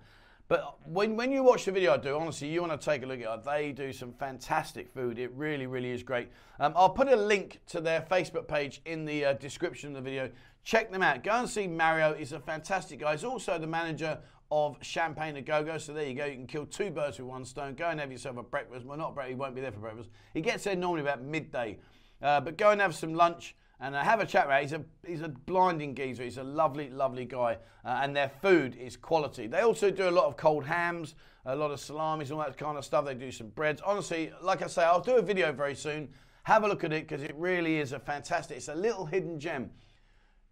But 0.49 0.79
when, 0.87 1.17
when 1.17 1.33
you 1.33 1.43
watch 1.43 1.65
the 1.65 1.73
video 1.73 1.95
I 1.95 1.97
do, 1.97 2.17
honestly, 2.17 2.49
you 2.49 2.61
want 2.61 2.81
to 2.81 2.85
take 2.85 3.03
a 3.03 3.07
look 3.07 3.21
at 3.21 3.39
it. 3.39 3.45
They 3.45 3.73
do 3.73 3.93
some 3.93 4.13
fantastic 4.13 4.89
food. 4.89 5.19
It 5.19 5.33
really, 5.35 5.67
really 5.67 5.91
is 5.91 6.05
great. 6.05 6.29
Um, 6.61 6.73
I'll 6.77 6.91
put 6.91 7.09
a 7.09 7.17
link 7.17 7.61
to 7.69 7.81
their 7.81 8.03
Facebook 8.03 8.47
page 8.47 8.81
in 8.85 9.05
the 9.05 9.25
uh, 9.25 9.33
description 9.35 9.89
of 9.91 9.97
the 9.97 10.01
video. 10.09 10.31
Check 10.63 10.93
them 10.93 11.03
out. 11.03 11.25
Go 11.25 11.33
and 11.33 11.49
see 11.49 11.67
Mario. 11.67 12.15
He's 12.15 12.33
a 12.33 12.39
fantastic 12.39 13.01
guy. 13.01 13.13
He's 13.13 13.25
also 13.25 13.59
the 13.59 13.67
manager 13.67 14.19
of 14.53 14.77
Champagne 14.83 15.37
a 15.37 15.43
Go 15.43 15.65
Go. 15.65 15.79
So 15.79 15.93
there 15.93 16.07
you 16.07 16.15
go. 16.15 16.25
You 16.27 16.37
can 16.37 16.47
kill 16.47 16.67
two 16.67 16.91
birds 16.91 17.19
with 17.19 17.27
one 17.27 17.45
stone. 17.45 17.75
Go 17.75 17.89
and 17.89 17.99
have 17.99 18.13
yourself 18.13 18.37
a 18.37 18.43
breakfast. 18.45 18.87
Well, 18.87 18.97
not 18.97 19.15
breakfast. 19.15 19.31
He 19.31 19.41
won't 19.41 19.57
be 19.57 19.61
there 19.61 19.73
for 19.73 19.81
breakfast. 19.81 20.11
He 20.33 20.41
gets 20.41 20.63
there 20.63 20.77
normally 20.77 21.03
about 21.03 21.23
midday. 21.23 21.79
Uh, 22.23 22.41
but 22.41 22.57
go 22.57 22.71
and 22.71 22.81
have 22.81 22.95
some 22.95 23.15
lunch 23.15 23.57
and 23.81 23.95
uh, 23.95 24.03
have 24.03 24.21
a 24.21 24.27
chat 24.27 24.49
with 24.49 24.57
him. 24.57 24.63
He's 24.63 24.73
a, 24.73 25.11
he's 25.11 25.21
a 25.23 25.29
blinding 25.29 25.95
geezer. 25.95 26.23
He's 26.23 26.39
a 26.39 26.45
lovely, 26.45 26.91
lovely 26.91 27.25
guy. 27.25 27.59
Uh, 27.85 28.01
and 28.03 28.17
their 28.17 28.31
food 28.41 28.77
is 28.77 28.97
quality. 28.97 29.47
They 29.47 29.61
also 29.61 29.91
do 29.91 30.09
a 30.09 30.11
lot 30.11 30.25
of 30.25 30.37
cold 30.37 30.65
hams, 30.65 31.15
a 31.45 31.55
lot 31.55 31.71
of 31.71 31.81
salamis, 31.81 32.31
all 32.31 32.39
that 32.39 32.57
kind 32.57 32.79
of 32.79 32.85
stuff. 32.85 33.05
They 33.05 33.15
do 33.15 33.31
some 33.31 33.49
breads. 33.49 33.83
Honestly, 33.85 34.33
like 34.43 34.63
I 34.63 34.67
say, 34.67 34.83
I'll 34.85 35.01
do 35.01 35.17
a 35.17 35.23
video 35.23 35.53
very 35.53 35.75
soon. 35.75 36.09
Have 36.45 36.65
a 36.65 36.69
look 36.69 36.85
at 36.85 36.93
it 36.93 37.09
because 37.09 37.23
it 37.23 37.35
really 37.37 37.79
is 37.79 37.93
a 37.93 37.99
fantastic, 37.99 38.57
it's 38.57 38.69
a 38.69 38.75
little 38.75 39.05
hidden 39.05 39.39
gem. 39.39 39.71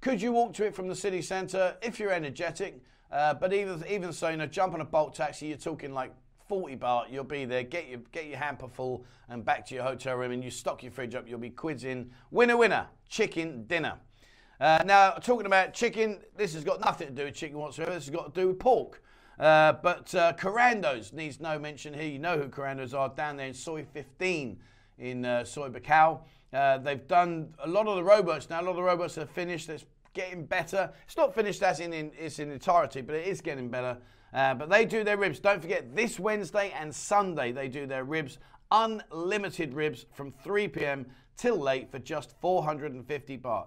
Could 0.01 0.21
you 0.21 0.33
walk 0.33 0.53
to 0.55 0.67
it 0.67 0.75
from 0.75 0.89
the 0.89 0.97
city 0.97 1.23
centre 1.23 1.77
if 1.83 1.99
you're 1.99 2.13
energetic? 2.13 2.83
Uh, 3.11 3.33
but 3.33 3.53
even, 3.53 3.83
even 3.89 4.13
so, 4.13 4.29
you 4.29 4.37
know, 4.37 4.47
jump 4.47 4.75
on 4.75 4.81
a 4.81 4.85
Bolt 4.85 5.15
taxi, 5.15 5.47
you're 5.47 5.57
talking 5.57 5.95
like 5.95 6.13
40 6.49 6.77
baht, 6.77 7.11
you'll 7.11 7.25
be 7.25 7.45
there, 7.45 7.63
get 7.63 7.89
your, 7.89 8.01
get 8.13 8.27
your 8.27 8.39
hamper 8.39 8.69
full 8.69 9.05
and 9.29 9.45
back 9.45 9.67
to 9.67 9.75
your 9.75 9.85
hotel 9.85 10.17
room 10.17 10.33
and 10.33 10.45
you 10.45 10.51
stock 10.51 10.83
your 10.83 10.93
fridge 10.93 11.15
up, 11.15 11.29
you'll 11.29 11.39
be 11.39 11.51
quids 11.51 11.85
in. 11.85 12.11
Winner, 12.31 12.57
winner, 12.57 12.87
chicken 13.09 13.65
dinner. 13.67 13.95
Uh, 14.61 14.83
now, 14.85 15.13
talking 15.13 15.47
about 15.47 15.75
chicken, 15.75 16.21
this 16.37 16.55
has 16.55 16.65
got 16.65 16.81
nothing 16.81 17.09
to 17.09 17.15
do 17.15 17.25
with 17.25 17.35
chicken 17.35 17.59
whatsoever, 17.59 17.93
this 17.93 18.05
has 18.07 18.15
got 18.15 18.35
to 18.35 18.41
do 18.41 18.49
with 18.49 18.59
pork. 18.59 19.03
Uh, 19.39 19.73
but 19.83 20.15
uh, 20.15 20.33
Korando's 20.35 21.13
needs 21.13 21.41
no 21.41 21.59
mention 21.59 21.93
here. 21.93 22.05
You 22.05 22.19
know 22.19 22.39
who 22.39 22.49
Korando's 22.49 22.95
are 22.95 23.09
down 23.09 23.37
there 23.37 23.49
in 23.49 23.55
Soi 23.55 23.85
15 23.85 24.59
in 24.99 25.25
uh, 25.25 25.45
Soi 25.45 25.69
Buakhao. 25.69 26.21
Uh, 26.53 26.79
they've 26.79 27.07
done 27.09 27.53
a 27.65 27.69
lot 27.69 27.89
of 27.89 27.97
the 27.97 28.05
robots 28.05 28.49
now. 28.49 28.61
A 28.61 28.63
lot 28.63 28.71
of 28.71 28.77
the 28.77 28.83
robots 28.83 29.19
are 29.19 29.27
finished. 29.27 29.69
It's 29.69 29.87
getting 30.13 30.47
better. 30.47 30.93
It's 31.05 31.17
not 31.17 31.35
finished 31.35 31.63
as 31.63 31.81
in, 31.81 31.93
in 31.93 32.13
its 32.17 32.39
in 32.39 32.53
entirety, 32.53 33.01
but 33.01 33.17
it 33.17 33.27
is 33.27 33.41
getting 33.41 33.69
better. 33.69 33.99
Uh, 34.35 34.53
but 34.53 34.69
they 34.69 34.85
do 34.85 35.05
their 35.05 35.17
ribs. 35.17 35.39
Don't 35.39 35.63
forget, 35.63 35.95
this 35.95 36.19
Wednesday 36.19 36.73
and 36.79 36.93
Sunday, 36.93 37.53
they 37.53 37.69
do 37.69 37.87
their 37.87 38.05
ribs. 38.05 38.39
Unlimited 38.71 39.73
ribs 39.75 40.07
from 40.13 40.33
3 40.43 40.69
p.m. 40.69 41.07
till 41.37 41.57
late 41.57 41.91
for 41.91 42.01
just 42.01 42.35
450 42.41 43.39
baht. 43.39 43.67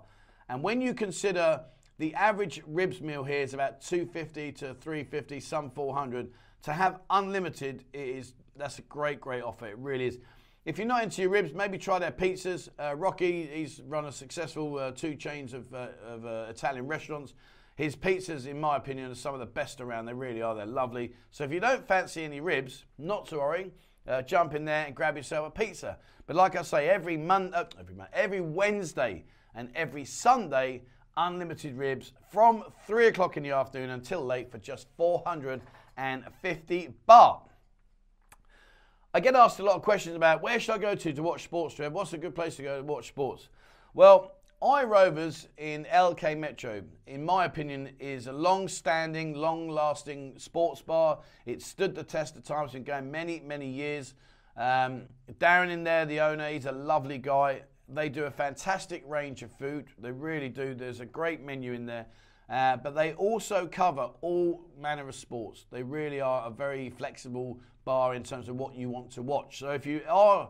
And 0.49 0.61
when 0.61 0.81
you 0.81 0.93
consider 0.93 1.61
the 1.99 2.13
average 2.15 2.61
ribs 2.67 3.01
meal 3.01 3.23
here 3.23 3.41
is 3.41 3.53
about 3.53 3.81
250 3.81 4.51
to 4.53 4.73
350, 4.73 5.39
some 5.39 5.71
400, 5.71 6.29
to 6.63 6.73
have 6.73 6.99
unlimited 7.09 7.85
is 7.93 8.33
that's 8.57 8.79
a 8.79 8.83
great, 8.83 9.21
great 9.21 9.43
offer. 9.43 9.67
It 9.67 9.77
really 9.77 10.07
is. 10.07 10.17
If 10.65 10.77
you're 10.77 10.87
not 10.87 11.03
into 11.03 11.21
your 11.21 11.31
ribs, 11.31 11.53
maybe 11.53 11.77
try 11.77 11.97
their 11.99 12.11
pizzas. 12.11 12.67
Uh, 12.77 12.95
Rocky, 12.95 13.47
he's 13.53 13.81
run 13.87 14.05
a 14.05 14.11
successful 14.11 14.77
uh, 14.77 14.91
two 14.91 15.15
chains 15.15 15.53
of, 15.53 15.73
uh, 15.73 15.87
of 16.05 16.25
uh, 16.25 16.47
Italian 16.49 16.87
restaurants. 16.87 17.33
His 17.77 17.95
pizzas, 17.95 18.47
in 18.47 18.59
my 18.59 18.75
opinion, 18.75 19.11
are 19.11 19.15
some 19.15 19.35
of 19.35 19.39
the 19.39 19.45
best 19.45 19.79
around. 19.81 20.07
They 20.07 20.13
really 20.13 20.41
are. 20.41 20.55
They're 20.55 20.65
lovely. 20.65 21.13
So 21.29 21.43
if 21.43 21.51
you 21.51 21.59
don't 21.59 21.87
fancy 21.87 22.23
any 22.23 22.41
ribs, 22.41 22.85
not 22.97 23.27
to 23.27 23.37
worry. 23.37 23.71
Uh, 24.07 24.23
jump 24.23 24.55
in 24.55 24.65
there 24.65 24.87
and 24.87 24.95
grab 24.95 25.15
yourself 25.15 25.47
a 25.47 25.51
pizza. 25.51 25.99
But 26.25 26.35
like 26.35 26.55
I 26.55 26.63
say, 26.63 26.89
every 26.89 27.17
month, 27.17 27.53
uh, 27.53 27.65
every 27.79 27.95
every 28.13 28.41
Wednesday 28.41 29.25
and 29.53 29.69
every 29.75 30.05
Sunday, 30.05 30.81
unlimited 31.17 31.77
ribs 31.77 32.13
from 32.31 32.63
three 32.87 33.07
o'clock 33.07 33.37
in 33.37 33.43
the 33.43 33.51
afternoon 33.51 33.91
until 33.91 34.25
late 34.25 34.51
for 34.51 34.57
just 34.57 34.87
450 34.97 36.93
baht. 37.07 37.41
I 39.13 39.19
get 39.19 39.35
asked 39.35 39.59
a 39.59 39.63
lot 39.63 39.75
of 39.75 39.83
questions 39.83 40.15
about 40.15 40.41
where 40.41 40.59
should 40.59 40.73
I 40.73 40.79
go 40.79 40.95
to 40.95 41.13
to 41.13 41.23
watch 41.23 41.43
sports, 41.43 41.75
Trev? 41.75 41.93
What's 41.93 42.13
a 42.13 42.17
good 42.17 42.33
place 42.33 42.55
to 42.55 42.63
go 42.63 42.77
to 42.77 42.83
watch 42.83 43.09
sports? 43.09 43.49
Well, 43.93 44.36
I-Rovers 44.61 45.47
in 45.57 45.85
LK 45.85 46.35
Metro, 46.35 46.81
in 47.05 47.23
my 47.23 47.45
opinion, 47.45 47.91
is 47.99 48.25
a 48.25 48.33
long 48.33 48.67
standing, 48.67 49.35
long 49.35 49.69
lasting 49.69 50.33
sports 50.39 50.81
bar. 50.81 51.19
It 51.45 51.61
stood 51.61 51.93
the 51.93 52.03
test 52.03 52.35
of 52.35 52.43
time, 52.43 52.63
it's 52.63 52.73
been 52.73 52.83
going 52.83 53.11
many, 53.11 53.39
many 53.39 53.69
years. 53.69 54.15
Um, 54.55 55.03
Darren 55.33 55.69
in 55.69 55.83
there, 55.83 56.07
the 56.07 56.21
owner, 56.21 56.49
he's 56.49 56.65
a 56.65 56.71
lovely 56.71 57.19
guy. 57.19 57.61
They 57.87 58.09
do 58.09 58.23
a 58.23 58.31
fantastic 58.31 59.03
range 59.07 59.43
of 59.43 59.51
food, 59.51 59.89
they 59.99 60.11
really 60.11 60.49
do. 60.49 60.73
There's 60.73 61.01
a 61.01 61.05
great 61.05 61.41
menu 61.41 61.73
in 61.73 61.85
there. 61.85 62.07
Uh, 62.49 62.77
but 62.77 62.95
they 62.95 63.13
also 63.13 63.67
cover 63.67 64.09
all 64.21 64.65
manner 64.79 65.07
of 65.07 65.13
sports. 65.13 65.65
They 65.69 65.83
really 65.83 66.19
are 66.19 66.47
a 66.47 66.49
very 66.49 66.89
flexible 66.89 67.59
bar 67.85 68.15
in 68.15 68.23
terms 68.23 68.49
of 68.49 68.55
what 68.55 68.73
you 68.73 68.89
want 68.89 69.11
to 69.11 69.21
watch. 69.21 69.59
So 69.59 69.69
if 69.71 69.85
you 69.85 70.01
are 70.09 70.49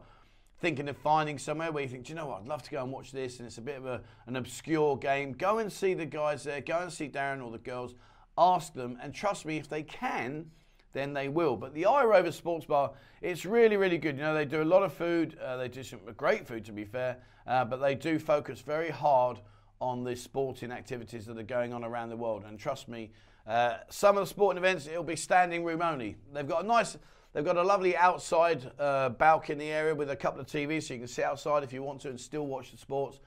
thinking 0.59 0.89
of 0.89 0.97
finding 0.97 1.37
somewhere 1.37 1.71
where 1.71 1.83
you 1.83 1.89
think, 1.89 2.05
do 2.05 2.09
you 2.09 2.15
know 2.15 2.25
what, 2.27 2.41
I'd 2.41 2.47
love 2.47 2.63
to 2.63 2.71
go 2.71 2.81
and 2.81 2.91
watch 2.91 3.11
this, 3.11 3.37
and 3.37 3.47
it's 3.47 3.57
a 3.57 3.61
bit 3.61 3.77
of 3.77 3.85
a, 3.85 4.01
an 4.25 4.35
obscure 4.35 4.97
game, 4.97 5.33
go 5.33 5.59
and 5.59 5.71
see 5.71 5.93
the 5.93 6.05
guys 6.05 6.43
there, 6.43 6.61
go 6.61 6.79
and 6.79 6.91
see 6.91 7.07
Darren 7.07 7.43
or 7.43 7.51
the 7.51 7.59
girls, 7.59 7.95
ask 8.37 8.73
them, 8.73 8.97
and 9.01 9.13
trust 9.13 9.45
me, 9.45 9.57
if 9.57 9.69
they 9.69 9.83
can, 9.83 10.49
then 10.93 11.13
they 11.13 11.29
will. 11.29 11.55
But 11.55 11.75
the 11.75 11.85
I-Rover 11.85 12.31
Sports 12.31 12.65
Bar, 12.65 12.91
it's 13.21 13.45
really, 13.45 13.77
really 13.77 13.99
good. 13.99 14.17
You 14.17 14.23
know, 14.23 14.33
they 14.33 14.45
do 14.45 14.63
a 14.63 14.65
lot 14.65 14.81
of 14.81 14.93
food, 14.93 15.37
uh, 15.39 15.57
they 15.57 15.67
do 15.67 15.83
some 15.83 15.99
great 16.15 16.47
food 16.47 16.65
to 16.65 16.71
be 16.71 16.85
fair, 16.85 17.17
uh, 17.45 17.63
but 17.63 17.77
they 17.77 17.93
do 17.93 18.17
focus 18.17 18.61
very 18.61 18.89
hard 18.89 19.39
on 19.79 20.03
the 20.03 20.15
sporting 20.15 20.71
activities 20.71 21.27
that 21.27 21.37
are 21.37 21.43
going 21.43 21.71
on 21.71 21.83
around 21.83 22.09
the 22.09 22.17
world. 22.17 22.43
And 22.47 22.59
trust 22.59 22.87
me, 22.87 23.11
uh, 23.45 23.77
some 23.89 24.17
of 24.17 24.23
the 24.23 24.27
sporting 24.27 24.57
events, 24.57 24.87
it'll 24.87 25.03
be 25.03 25.15
standing 25.15 25.63
room 25.63 25.83
only. 25.83 26.15
They've 26.33 26.47
got 26.47 26.63
a 26.63 26.67
nice 26.67 26.97
They've 27.33 27.45
got 27.45 27.57
a 27.57 27.63
lovely 27.63 27.95
outside 27.95 28.71
uh, 28.79 29.09
balcony 29.09 29.71
area 29.71 29.93
with 29.93 30.09
a 30.09 30.15
couple 30.15 30.41
of 30.41 30.47
TVs 30.47 30.83
so 30.83 30.93
you 30.93 31.01
can 31.01 31.07
sit 31.07 31.25
outside 31.25 31.63
if 31.63 31.71
you 31.71 31.83
want 31.83 32.01
to 32.01 32.09
and 32.09 32.19
still 32.19 32.47
watch 32.47 32.71
the 32.71 32.77
sports. 32.77 33.19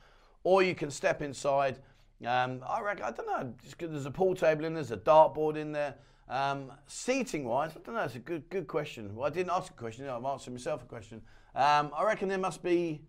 Or 0.42 0.62
you 0.62 0.75
can 0.75 0.90
step 0.90 1.23
inside. 1.23 1.78
Um, 2.26 2.62
I 2.69 2.80
reckon, 2.80 3.04
I 3.04 3.12
don't 3.12 3.26
know, 3.26 3.54
there's 3.78 4.07
a 4.07 4.11
pool 4.11 4.35
table 4.35 4.64
in 4.64 4.75
there, 4.75 4.83
there's 4.83 4.90
a 4.90 5.02
dartboard 5.02 5.57
in 5.57 5.73
there. 5.73 5.95
Um, 6.28 6.71
seating 6.87 7.45
wise, 7.45 7.73
I 7.75 7.80
don't 7.80 7.95
know, 7.95 8.02
it's 8.02 8.14
a 8.14 8.21
good 8.21 8.49
good 8.50 8.69
question. 8.69 9.16
Well, 9.16 9.26
I 9.26 9.30
didn't 9.30 9.50
ask 9.50 9.73
a 9.73 9.75
question, 9.75 10.07
I've 10.07 10.25
answered 10.25 10.52
myself 10.52 10.83
a 10.83 10.87
question. 10.87 11.23
Um, 11.54 11.90
I 11.97 12.04
reckon 12.04 12.28
there 12.28 12.38
must 12.38 12.62
be, 12.62 13.02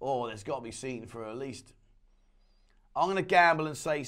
oh, 0.00 0.26
there's 0.26 0.44
got 0.44 0.56
to 0.56 0.62
be 0.62 0.70
seating 0.70 1.06
for 1.06 1.26
at 1.26 1.38
least, 1.38 1.72
I'm 2.94 3.06
going 3.06 3.16
to 3.16 3.22
gamble 3.22 3.66
and 3.66 3.76
say 3.76 4.04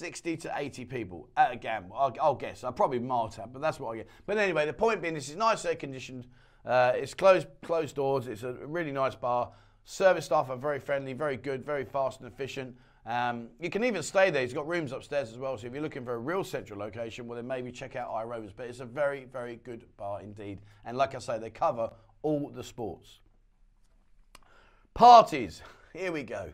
60 0.00 0.38
to 0.38 0.52
80 0.56 0.86
people 0.86 1.28
at 1.36 1.52
a 1.52 1.56
gamble. 1.56 1.94
I'll, 1.94 2.34
guess. 2.34 2.64
I'll 2.64 2.72
probably 2.72 2.98
mild 2.98 3.32
tap, 3.32 3.50
but 3.52 3.60
that's 3.60 3.78
what 3.78 3.92
I 3.92 3.96
get. 3.98 4.08
But 4.24 4.38
anyway, 4.38 4.64
the 4.64 4.72
point 4.72 5.02
being, 5.02 5.12
this 5.12 5.28
is 5.28 5.36
nice 5.36 5.62
air 5.66 5.76
conditioned. 5.76 6.26
Uh, 6.64 6.92
it's 6.94 7.12
closed 7.12 7.46
closed 7.62 7.96
doors. 7.96 8.26
It's 8.26 8.42
a 8.42 8.52
really 8.52 8.92
nice 8.92 9.14
bar. 9.14 9.52
Service 9.84 10.24
staff 10.24 10.48
are 10.48 10.56
very 10.56 10.78
friendly, 10.78 11.12
very 11.12 11.36
good, 11.36 11.66
very 11.66 11.84
fast 11.84 12.20
and 12.20 12.32
efficient. 12.32 12.74
Um, 13.04 13.48
you 13.60 13.68
can 13.68 13.84
even 13.84 14.02
stay 14.02 14.30
there. 14.30 14.40
He's 14.40 14.54
got 14.54 14.66
rooms 14.66 14.92
upstairs 14.92 15.30
as 15.30 15.36
well. 15.36 15.58
So 15.58 15.66
if 15.66 15.74
you're 15.74 15.82
looking 15.82 16.04
for 16.04 16.14
a 16.14 16.18
real 16.18 16.44
central 16.44 16.78
location, 16.78 17.26
well, 17.26 17.36
then 17.36 17.46
maybe 17.46 17.70
check 17.70 17.94
out 17.94 18.10
I-Rovers. 18.10 18.52
But 18.56 18.68
it's 18.68 18.80
a 18.80 18.86
very, 18.86 19.26
very 19.30 19.56
good 19.64 19.84
bar 19.98 20.22
indeed. 20.22 20.60
And 20.86 20.96
like 20.96 21.14
I 21.14 21.18
say, 21.18 21.38
they 21.38 21.50
cover 21.50 21.90
all 22.22 22.48
the 22.48 22.64
sports. 22.64 23.20
Parties. 24.94 25.60
Here 25.92 26.10
we 26.10 26.22
go. 26.22 26.52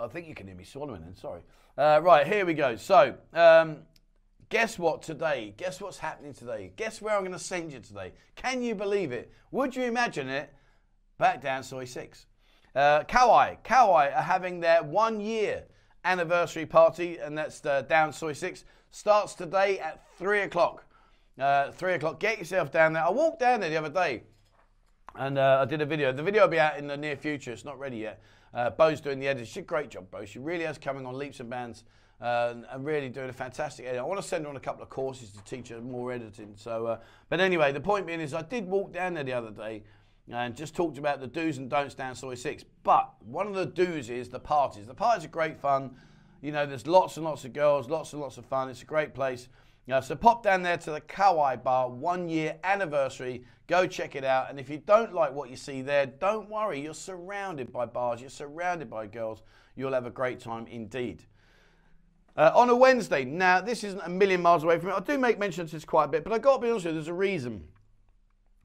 I 0.00 0.08
think 0.08 0.26
you 0.26 0.34
can 0.34 0.46
hear 0.46 0.56
me 0.56 0.64
swallowing 0.64 1.02
then, 1.02 1.14
sorry. 1.14 1.42
Uh, 1.76 2.00
right, 2.02 2.26
here 2.26 2.46
we 2.46 2.54
go. 2.54 2.76
So, 2.76 3.14
um, 3.34 3.78
guess 4.48 4.78
what 4.78 5.02
today? 5.02 5.52
Guess 5.58 5.80
what's 5.80 5.98
happening 5.98 6.32
today? 6.32 6.72
Guess 6.76 7.02
where 7.02 7.14
I'm 7.14 7.20
going 7.20 7.32
to 7.32 7.38
send 7.38 7.72
you 7.72 7.80
today? 7.80 8.12
Can 8.34 8.62
you 8.62 8.74
believe 8.74 9.12
it? 9.12 9.30
Would 9.50 9.76
you 9.76 9.82
imagine 9.84 10.28
it? 10.28 10.52
Back 11.18 11.42
down 11.42 11.62
Soi 11.62 11.84
6. 11.84 12.26
Uh, 12.74 13.04
Kauai. 13.04 13.56
Kauai 13.62 14.10
are 14.10 14.22
having 14.22 14.60
their 14.60 14.82
one 14.82 15.20
year 15.20 15.64
anniversary 16.04 16.64
party, 16.64 17.18
and 17.18 17.36
that's 17.36 17.64
uh, 17.66 17.82
down 17.82 18.12
Soi 18.12 18.32
6. 18.32 18.64
Starts 18.90 19.34
today 19.34 19.78
at 19.80 20.02
3 20.16 20.40
o'clock. 20.42 20.86
Uh, 21.38 21.72
3 21.72 21.94
o'clock. 21.94 22.20
Get 22.20 22.38
yourself 22.38 22.72
down 22.72 22.94
there. 22.94 23.04
I 23.04 23.10
walked 23.10 23.40
down 23.40 23.60
there 23.60 23.68
the 23.68 23.76
other 23.76 23.90
day 23.90 24.22
and 25.16 25.38
uh, 25.38 25.58
I 25.60 25.64
did 25.64 25.80
a 25.80 25.86
video. 25.86 26.12
The 26.12 26.22
video 26.22 26.42
will 26.42 26.50
be 26.50 26.60
out 26.60 26.78
in 26.78 26.86
the 26.86 26.96
near 26.96 27.16
future. 27.16 27.52
It's 27.52 27.64
not 27.64 27.78
ready 27.78 27.98
yet. 27.98 28.22
Uh, 28.52 28.70
Bo's 28.70 29.00
doing 29.00 29.18
the 29.18 29.28
editing. 29.28 29.46
She 29.46 29.54
did 29.54 29.64
a 29.64 29.66
great 29.66 29.90
job, 29.90 30.10
Bo. 30.10 30.24
She 30.24 30.38
really 30.38 30.64
has 30.64 30.78
coming 30.78 31.06
on 31.06 31.16
leaps 31.16 31.40
and 31.40 31.48
bounds 31.48 31.84
uh, 32.20 32.54
and 32.70 32.84
really 32.84 33.08
doing 33.08 33.30
a 33.30 33.32
fantastic 33.32 33.86
edit. 33.86 34.00
I 34.00 34.02
want 34.02 34.20
to 34.20 34.26
send 34.26 34.44
her 34.44 34.50
on 34.50 34.56
a 34.56 34.60
couple 34.60 34.82
of 34.82 34.90
courses 34.90 35.30
to 35.30 35.42
teach 35.44 35.68
her 35.68 35.80
more 35.80 36.12
editing. 36.12 36.52
So, 36.56 36.86
uh, 36.86 36.98
but 37.28 37.40
anyway, 37.40 37.72
the 37.72 37.80
point 37.80 38.06
being 38.06 38.20
is, 38.20 38.34
I 38.34 38.42
did 38.42 38.66
walk 38.66 38.92
down 38.92 39.14
there 39.14 39.24
the 39.24 39.32
other 39.32 39.50
day 39.50 39.84
and 40.30 40.54
just 40.54 40.74
talked 40.74 40.98
about 40.98 41.20
the 41.20 41.26
do's 41.26 41.58
and 41.58 41.68
don'ts 41.68 41.94
down 41.94 42.14
Soi 42.14 42.34
6. 42.34 42.64
But 42.82 43.12
one 43.24 43.46
of 43.46 43.54
the 43.54 43.66
do's 43.66 44.10
is 44.10 44.28
the 44.28 44.38
parties. 44.38 44.86
The 44.86 44.94
parties 44.94 45.24
are 45.24 45.28
great 45.28 45.58
fun. 45.58 45.96
You 46.42 46.52
know, 46.52 46.66
there's 46.66 46.86
lots 46.86 47.16
and 47.16 47.24
lots 47.24 47.44
of 47.44 47.52
girls, 47.52 47.88
lots 47.88 48.12
and 48.12 48.22
lots 48.22 48.38
of 48.38 48.46
fun. 48.46 48.68
It's 48.68 48.82
a 48.82 48.86
great 48.86 49.14
place. 49.14 49.48
Uh, 49.90 50.00
so 50.00 50.14
pop 50.14 50.42
down 50.42 50.62
there 50.62 50.76
to 50.76 50.92
the 50.92 51.00
Kauai 51.00 51.56
Bar, 51.56 51.90
one 51.90 52.28
year 52.28 52.56
anniversary. 52.62 53.44
Go 53.66 53.86
check 53.86 54.14
it 54.14 54.24
out. 54.24 54.50
And 54.50 54.60
if 54.60 54.68
you 54.68 54.78
don't 54.78 55.14
like 55.14 55.32
what 55.32 55.50
you 55.50 55.56
see 55.56 55.82
there, 55.82 56.06
don't 56.06 56.48
worry. 56.48 56.80
You're 56.80 56.94
surrounded 56.94 57.72
by 57.72 57.86
bars, 57.86 58.20
you're 58.20 58.30
surrounded 58.30 58.90
by 58.90 59.06
girls. 59.06 59.42
You'll 59.76 59.92
have 59.92 60.06
a 60.06 60.10
great 60.10 60.40
time 60.40 60.66
indeed. 60.66 61.24
Uh, 62.36 62.52
on 62.54 62.68
a 62.70 62.76
Wednesday, 62.76 63.24
now 63.24 63.60
this 63.60 63.82
isn't 63.82 64.02
a 64.04 64.08
million 64.08 64.40
miles 64.40 64.62
away 64.62 64.78
from 64.78 64.90
it. 64.90 64.94
I 64.94 65.00
do 65.00 65.18
make 65.18 65.38
mention 65.38 65.62
of 65.62 65.70
this 65.70 65.84
quite 65.84 66.04
a 66.04 66.08
bit, 66.08 66.24
but 66.24 66.32
I've 66.32 66.42
got 66.42 66.56
to 66.56 66.62
be 66.62 66.70
honest 66.70 66.86
with 66.86 66.94
you, 66.94 67.00
there's 67.00 67.08
a 67.08 67.14
reason. 67.14 67.64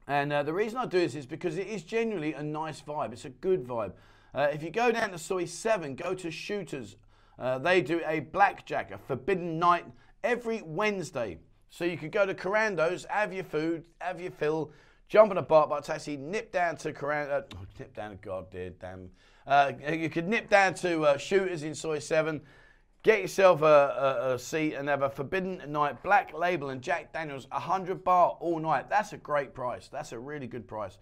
And 0.06 0.32
uh, 0.32 0.42
the 0.44 0.52
reason 0.52 0.78
I 0.78 0.86
do 0.86 1.00
this 1.00 1.14
is 1.14 1.26
because 1.26 1.58
it 1.58 1.66
is 1.66 1.82
genuinely 1.82 2.32
a 2.34 2.42
nice 2.42 2.80
vibe. 2.80 3.12
It's 3.12 3.24
a 3.24 3.30
good 3.30 3.64
vibe. 3.64 3.92
Uh, 4.32 4.48
if 4.52 4.62
you 4.62 4.70
go 4.70 4.92
down 4.92 5.10
to 5.10 5.18
Soi 5.18 5.46
7, 5.46 5.96
go 5.96 6.14
to 6.14 6.30
Shooters. 6.30 6.96
Uh, 7.38 7.58
they 7.58 7.82
do 7.82 8.00
a 8.06 8.20
blackjack, 8.20 8.92
a 8.92 8.98
forbidden 8.98 9.58
night 9.58 9.84
every 10.26 10.60
Wednesday. 10.62 11.38
So 11.70 11.84
you 11.84 11.96
could 11.96 12.10
go 12.10 12.26
to 12.26 12.34
Korando's, 12.34 13.06
have 13.08 13.32
your 13.32 13.44
food, 13.44 13.84
have 14.00 14.20
your 14.20 14.32
fill, 14.32 14.72
jump 15.08 15.30
on 15.30 15.38
a 15.38 15.42
baht 15.42 15.68
bike 15.68 15.84
taxi, 15.84 16.16
nip 16.16 16.52
down 16.52 16.76
to 16.78 16.92
Korando, 16.92 17.44
oh, 17.54 17.58
nip 17.78 17.94
down 17.94 18.18
God, 18.20 18.50
dear, 18.50 18.70
damn. 18.70 19.10
Uh, 19.46 19.72
you 19.92 20.10
could 20.10 20.26
nip 20.26 20.50
down 20.50 20.74
to 20.74 21.02
uh, 21.02 21.16
Shooters 21.16 21.62
in 21.62 21.74
Soi 21.74 22.00
7, 22.00 22.40
get 23.04 23.20
yourself 23.20 23.62
a, 23.62 23.64
a, 23.64 24.34
a, 24.34 24.38
seat 24.38 24.74
and 24.74 24.88
have 24.88 25.02
a 25.02 25.10
Forbidden 25.10 25.62
Night 25.68 26.02
Black 26.02 26.34
Label 26.34 26.70
and 26.70 26.82
Jack 26.82 27.12
Daniels, 27.12 27.46
100 27.52 28.02
bar 28.02 28.36
all 28.40 28.58
night. 28.58 28.90
That's 28.90 29.12
a 29.12 29.16
great 29.16 29.54
price. 29.54 29.88
That's 29.88 30.10
a 30.10 30.18
really 30.18 30.48
good 30.48 30.66
price. 30.66 30.98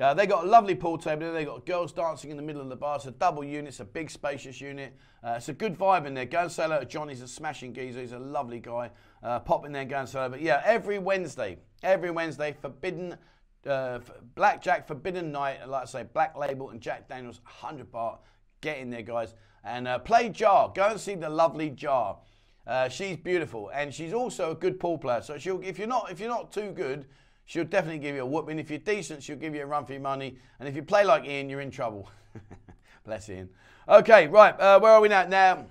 Uh, 0.00 0.14
they 0.14 0.26
got 0.26 0.44
a 0.44 0.46
lovely 0.46 0.74
pool 0.74 0.96
table. 0.96 1.32
They 1.32 1.44
got 1.44 1.66
girls 1.66 1.92
dancing 1.92 2.30
in 2.30 2.36
the 2.36 2.42
middle 2.42 2.62
of 2.62 2.68
the 2.68 2.76
bar. 2.76 2.96
It's 2.96 3.06
a 3.06 3.10
double 3.10 3.44
unit. 3.44 3.68
It's 3.68 3.80
a 3.80 3.84
big, 3.84 4.10
spacious 4.10 4.60
unit. 4.60 4.96
Uh, 5.22 5.34
it's 5.36 5.48
a 5.48 5.52
good 5.52 5.78
vibe 5.78 6.06
in 6.06 6.14
there. 6.14 6.24
Go 6.24 6.40
and 6.40 6.50
say 6.50 6.62
hello 6.62 6.82
to 6.82 7.02
a 7.02 7.28
smashing 7.28 7.74
geezer. 7.74 8.00
He's 8.00 8.12
a 8.12 8.18
lovely 8.18 8.58
guy. 8.58 8.90
Uh, 9.22 9.38
pop 9.40 9.66
in 9.66 9.72
there 9.72 9.82
and 9.82 9.90
go 9.90 9.98
and 9.98 10.08
say 10.08 10.18
hello. 10.18 10.30
But 10.30 10.40
yeah, 10.40 10.62
every 10.64 10.98
Wednesday, 10.98 11.58
every 11.82 12.10
Wednesday, 12.10 12.56
Forbidden 12.60 13.18
uh, 13.66 14.00
Blackjack 14.34 14.86
Forbidden 14.86 15.30
Night. 15.30 15.68
Like 15.68 15.82
I 15.82 15.86
say, 15.86 16.04
Black 16.12 16.36
Label 16.36 16.70
and 16.70 16.80
Jack 16.80 17.08
Daniels, 17.08 17.40
100 17.44 17.90
bar. 17.90 18.18
Get 18.60 18.78
in 18.78 18.90
there, 18.90 19.02
guys, 19.02 19.34
and 19.64 19.88
uh, 19.88 19.98
play 19.98 20.28
Jar. 20.28 20.72
Go 20.74 20.88
and 20.88 21.00
see 21.00 21.16
the 21.16 21.28
lovely 21.28 21.70
Jar. 21.70 22.18
Uh, 22.64 22.88
she's 22.88 23.16
beautiful, 23.16 23.70
and 23.74 23.92
she's 23.92 24.12
also 24.12 24.52
a 24.52 24.54
good 24.54 24.78
pool 24.78 24.96
player. 24.96 25.20
So 25.20 25.36
she'll, 25.36 25.60
if 25.62 25.78
you're 25.78 25.88
not, 25.88 26.12
if 26.12 26.20
you're 26.20 26.28
not 26.28 26.52
too 26.52 26.70
good 26.70 27.06
She'll 27.44 27.64
definitely 27.64 27.98
give 27.98 28.14
you 28.14 28.22
a 28.22 28.26
whooping. 28.26 28.58
If 28.58 28.70
you're 28.70 28.78
decent, 28.78 29.22
she'll 29.22 29.36
give 29.36 29.54
you 29.54 29.62
a 29.62 29.66
run 29.66 29.84
for 29.84 29.92
your 29.92 30.00
money. 30.00 30.38
And 30.58 30.68
if 30.68 30.76
you 30.76 30.82
play 30.82 31.04
like 31.04 31.24
Ian, 31.24 31.50
you're 31.50 31.60
in 31.60 31.70
trouble. 31.70 32.08
Bless 33.04 33.28
Ian. 33.28 33.50
Okay, 33.88 34.28
right. 34.28 34.58
Uh, 34.58 34.80
where 34.80 34.92
are 34.92 35.00
we 35.00 35.08
now? 35.08 35.26
Now, 35.26 35.66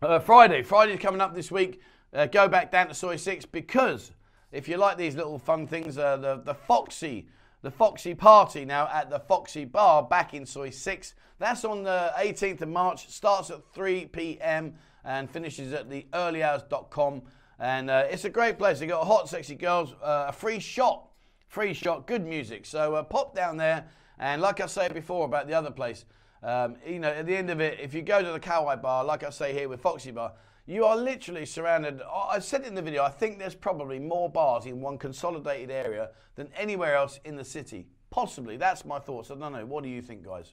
uh, 0.00 0.18
Friday. 0.20 0.62
Friday's 0.62 1.00
coming 1.00 1.20
up 1.20 1.34
this 1.34 1.50
week. 1.50 1.80
Uh, 2.12 2.26
go 2.26 2.48
back 2.48 2.70
down 2.70 2.88
to 2.88 2.94
Soi 2.94 3.16
6 3.16 3.44
because 3.46 4.12
if 4.50 4.68
you 4.68 4.76
like 4.76 4.96
these 4.96 5.14
little 5.14 5.38
fun 5.38 5.66
things, 5.66 5.98
uh, 5.98 6.16
the, 6.16 6.40
the 6.44 6.54
Foxy, 6.54 7.28
the 7.62 7.70
Foxy 7.70 8.14
party 8.14 8.64
now 8.64 8.88
at 8.92 9.10
the 9.10 9.18
Foxy 9.18 9.64
Bar 9.64 10.04
back 10.04 10.32
in 10.32 10.46
Soi 10.46 10.70
6. 10.70 11.14
That's 11.38 11.64
on 11.64 11.82
the 11.82 12.12
18th 12.16 12.62
of 12.62 12.68
March. 12.68 13.08
Starts 13.10 13.50
at 13.50 13.60
3 13.74 14.06
p.m. 14.06 14.74
and 15.04 15.30
finishes 15.30 15.72
at 15.72 15.90
the 15.90 16.06
earlyhours.com. 16.12 17.22
And 17.58 17.90
uh, 17.90 18.04
it's 18.08 18.24
a 18.24 18.30
great 18.30 18.58
place. 18.58 18.78
They 18.78 18.86
got 18.86 19.06
hot, 19.06 19.28
sexy 19.28 19.54
girls, 19.54 19.94
uh, 20.02 20.26
a 20.28 20.32
free 20.32 20.60
shot, 20.60 21.08
free 21.48 21.74
shot, 21.74 22.06
good 22.06 22.24
music. 22.24 22.66
So 22.66 22.94
uh, 22.94 23.02
pop 23.02 23.34
down 23.34 23.56
there. 23.56 23.86
And 24.18 24.40
like 24.40 24.60
I 24.60 24.66
said 24.66 24.94
before 24.94 25.24
about 25.24 25.48
the 25.48 25.54
other 25.54 25.70
place, 25.70 26.04
um, 26.42 26.76
you 26.86 27.00
know, 27.00 27.08
at 27.08 27.26
the 27.26 27.36
end 27.36 27.50
of 27.50 27.60
it, 27.60 27.80
if 27.80 27.94
you 27.94 28.02
go 28.02 28.22
to 28.22 28.32
the 28.32 28.40
Kauai 28.40 28.76
bar, 28.76 29.04
like 29.04 29.24
I 29.24 29.30
say 29.30 29.52
here 29.52 29.68
with 29.68 29.80
Foxy 29.80 30.12
Bar, 30.12 30.32
you 30.66 30.84
are 30.84 30.96
literally 30.96 31.46
surrounded. 31.46 32.00
I 32.12 32.38
said 32.40 32.64
in 32.64 32.74
the 32.74 32.82
video, 32.82 33.02
I 33.02 33.08
think 33.08 33.38
there's 33.38 33.54
probably 33.54 33.98
more 33.98 34.28
bars 34.28 34.66
in 34.66 34.80
one 34.80 34.98
consolidated 34.98 35.70
area 35.70 36.10
than 36.36 36.50
anywhere 36.56 36.94
else 36.94 37.18
in 37.24 37.36
the 37.36 37.44
city. 37.44 37.86
Possibly. 38.10 38.56
That's 38.56 38.84
my 38.84 38.98
thoughts. 38.98 39.30
I 39.30 39.34
don't 39.34 39.52
know. 39.52 39.66
What 39.66 39.82
do 39.82 39.88
you 39.88 40.02
think, 40.02 40.24
guys? 40.24 40.52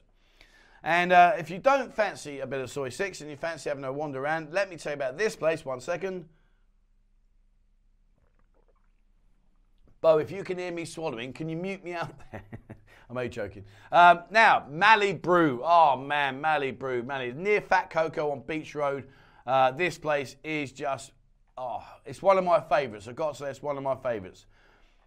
And 0.82 1.12
uh, 1.12 1.34
if 1.38 1.50
you 1.50 1.58
don't 1.58 1.92
fancy 1.92 2.40
a 2.40 2.46
bit 2.46 2.60
of 2.60 2.70
soi 2.70 2.88
6 2.88 3.20
and 3.20 3.30
you 3.30 3.36
fancy 3.36 3.68
having 3.68 3.84
a 3.84 3.92
wander 3.92 4.20
around, 4.20 4.52
let 4.52 4.70
me 4.70 4.76
tell 4.76 4.92
you 4.92 4.96
about 4.96 5.18
this 5.18 5.36
place. 5.36 5.64
One 5.64 5.80
second. 5.80 6.26
Bo, 10.00 10.18
if 10.18 10.30
you 10.30 10.44
can 10.44 10.58
hear 10.58 10.72
me 10.72 10.84
swallowing, 10.84 11.32
can 11.32 11.48
you 11.48 11.56
mute 11.56 11.82
me 11.84 11.92
out 11.94 12.12
there? 12.32 12.42
I'm 13.08 13.16
only 13.16 13.28
joking. 13.28 13.64
Um, 13.92 14.20
now, 14.30 14.66
Mally 14.68 15.12
Brew. 15.12 15.62
Oh, 15.64 15.96
man, 15.96 16.40
Mally 16.40 16.72
Brew. 16.72 17.02
Mally, 17.02 17.32
near 17.32 17.60
Fat 17.60 17.88
Coco 17.90 18.30
on 18.32 18.40
Beach 18.40 18.74
Road. 18.74 19.04
Uh, 19.46 19.70
this 19.70 19.96
place 19.96 20.36
is 20.42 20.72
just, 20.72 21.12
oh, 21.56 21.84
it's 22.04 22.20
one 22.20 22.36
of 22.36 22.44
my 22.44 22.60
favourites. 22.60 23.06
I've 23.06 23.14
got 23.16 23.34
to 23.34 23.38
say, 23.38 23.50
it's 23.50 23.62
one 23.62 23.76
of 23.76 23.84
my 23.84 23.94
favourites. 23.94 24.46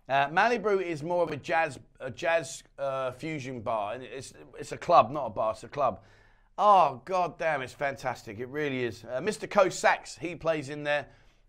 Uh, 0.08 0.28
Mally 0.32 0.58
Brew 0.58 0.80
is 0.80 1.04
more 1.04 1.24
of 1.24 1.32
a 1.32 1.38
jazz, 1.38 1.78
a 2.00 2.10
jazz 2.10 2.64
uh, 2.80 3.12
fusion 3.12 3.60
bar. 3.60 3.94
and 3.94 4.04
It's, 4.04 4.34
it's 4.58 4.72
a 4.72 4.78
club, 4.78 5.12
not 5.12 5.26
a 5.28 5.30
bar, 5.30 5.52
it's 5.52 5.64
a 5.64 5.68
club. 5.68 6.00
Oh, 6.58 7.02
god 7.06 7.38
damn, 7.38 7.62
it's 7.62 7.74
fantastic. 7.74 8.40
It 8.40 8.48
really 8.48 8.84
is. 8.84 9.04
Uh, 9.04 9.20
Mr. 9.22 9.50
Co 9.50 9.70
Sax, 9.70 10.18
he 10.18 10.36
plays 10.36 10.70
in 10.70 10.84
there. 10.84 11.06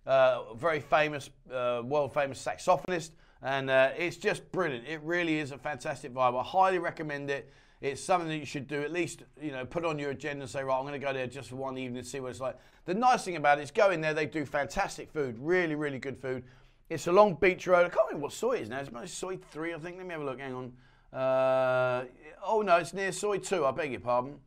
Uh, 0.06 0.54
very 0.54 0.80
famous, 0.80 1.30
uh, 1.52 1.82
world 1.84 2.12
famous 2.12 2.44
saxophonist 2.44 3.10
and 3.42 3.70
uh, 3.70 3.90
it's 3.96 4.16
just 4.16 4.50
brilliant. 4.52 4.86
It 4.86 5.00
really 5.02 5.38
is 5.38 5.50
a 5.52 5.58
fantastic 5.58 6.12
vibe. 6.12 6.38
I 6.38 6.42
highly 6.42 6.78
recommend 6.78 7.30
it. 7.30 7.52
It's 7.80 8.02
something 8.02 8.28
that 8.28 8.36
you 8.36 8.44
should 8.44 8.68
do 8.68 8.82
at 8.82 8.92
least, 8.92 9.22
you 9.40 9.52
know, 9.52 9.64
put 9.64 9.86
on 9.86 9.98
your 9.98 10.10
agenda 10.10 10.42
and 10.42 10.50
say, 10.50 10.62
right, 10.62 10.76
I'm 10.76 10.82
going 10.82 10.92
to 10.92 11.04
go 11.04 11.14
there 11.14 11.26
just 11.26 11.48
for 11.48 11.56
one 11.56 11.78
evening 11.78 12.02
to 12.02 12.08
see 12.08 12.20
what 12.20 12.30
it's 12.30 12.40
like. 12.40 12.58
The 12.84 12.92
nice 12.92 13.24
thing 13.24 13.36
about 13.36 13.58
it 13.58 13.62
is 13.62 13.70
go 13.70 13.90
in 13.90 14.02
there, 14.02 14.12
they 14.12 14.26
do 14.26 14.44
fantastic 14.44 15.10
food, 15.10 15.36
really, 15.38 15.74
really 15.74 15.98
good 15.98 16.18
food. 16.18 16.44
It's 16.90 17.06
along 17.06 17.34
Beach 17.36 17.66
Road. 17.66 17.86
I 17.86 17.88
can't 17.88 18.08
remember 18.08 18.24
what 18.24 18.32
soi 18.32 18.58
is 18.58 18.68
now. 18.68 18.80
It's 18.80 19.14
Soi 19.14 19.38
3, 19.50 19.74
I 19.74 19.78
think. 19.78 19.96
Let 19.96 20.06
me 20.06 20.12
have 20.12 20.22
a 20.22 20.24
look. 20.24 20.40
Hang 20.40 20.54
on. 20.54 20.72
Uh, 21.18 22.04
oh, 22.44 22.62
no, 22.62 22.76
it's 22.76 22.92
near 22.92 23.12
soi 23.12 23.38
2. 23.38 23.64
I 23.64 23.70
beg 23.70 23.92
your 23.92 24.00
pardon. 24.00 24.38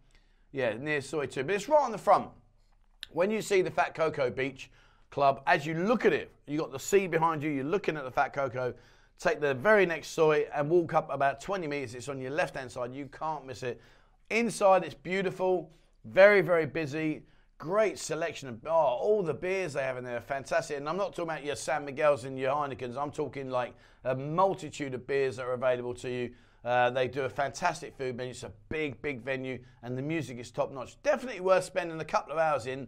Yeah, 0.51 0.73
near 0.73 1.01
soi 1.01 1.25
2. 1.25 1.43
But 1.43 1.56
it's 1.56 1.69
right 1.69 1.82
on 1.82 1.93
the 1.93 1.97
front. 1.97 2.27
When 3.12 3.32
you 3.32 3.41
see 3.41 3.62
the 3.62 3.71
Fat 3.71 3.95
Coco 3.95 4.29
Beach, 4.29 4.69
club. 5.13 5.43
As 5.45 5.65
you 5.65 5.76
look 5.76 6.06
at 6.06 6.12
it, 6.12 6.32
you 6.47 6.58
got 6.58 6.71
the 6.71 6.80
sea 6.80 7.06
behind 7.06 7.43
you, 7.43 7.52
you're 7.52 7.63
looking 7.63 7.95
at 7.95 8.04
the 8.04 8.12
Fat 8.12 8.34
Coco. 8.34 8.73
Take 9.19 9.39
the 9.39 9.54
very 9.54 9.86
next 9.86 10.08
soi 10.08 10.47
and 10.54 10.67
walk 10.69 10.95
up 10.95 11.08
about 11.13 11.39
20 11.39 11.67
meters. 11.67 11.93
It's 11.93 12.10
on 12.10 12.19
your 12.19 12.32
left 12.32 12.56
hand 12.56 12.71
side. 12.71 12.93
You 12.93 13.06
can't 13.06 13.45
miss 13.45 13.62
it. 13.62 13.80
Inside, 14.32 14.84
it's 14.84 14.95
beautiful, 14.95 15.69
very, 16.04 16.41
very 16.41 16.65
busy. 16.65 17.21
Great 17.60 17.99
selection 17.99 18.49
of 18.49 18.60
oh, 18.65 18.71
all 18.71 19.21
the 19.21 19.36
beers 19.36 19.73
they 19.73 19.84
have 19.84 19.97
in 19.97 20.04
there 20.04 20.17
are 20.17 20.21
fantastic. 20.21 20.78
And 20.78 20.89
I'm 20.89 20.97
not 20.97 21.12
talking 21.12 21.30
about 21.30 21.45
your 21.45 21.56
San 21.56 21.86
Miguel's 21.86 22.26
and 22.26 22.38
your 22.38 22.52
Heinekens. 22.52 22.97
I'm 22.97 23.12
talking 23.12 23.52
like 23.52 23.76
a 24.04 24.15
multitude 24.15 24.95
of 24.95 25.06
beers 25.06 25.36
that 25.36 25.45
are 25.45 25.54
available 25.54 25.93
to 25.93 26.10
you. 26.10 26.32
Uh, 26.65 26.89
they 26.89 27.08
do 27.08 27.21
a 27.21 27.30
fantastic 27.30 27.95
food 27.95 28.17
menu. 28.17 28.32
It's 28.32 28.43
a 28.43 28.52
big, 28.69 28.99
big 29.02 29.21
venue, 29.21 29.60
and 29.84 29.95
the 29.95 30.02
music 30.02 30.39
is 30.39 30.49
top 30.49 30.71
notch. 30.71 30.97
Definitely 31.04 31.41
worth 31.41 31.65
spending 31.65 31.99
a 31.99 32.06
couple 32.06 32.34
of 32.34 32.39
hours 32.39 32.65
in 32.65 32.88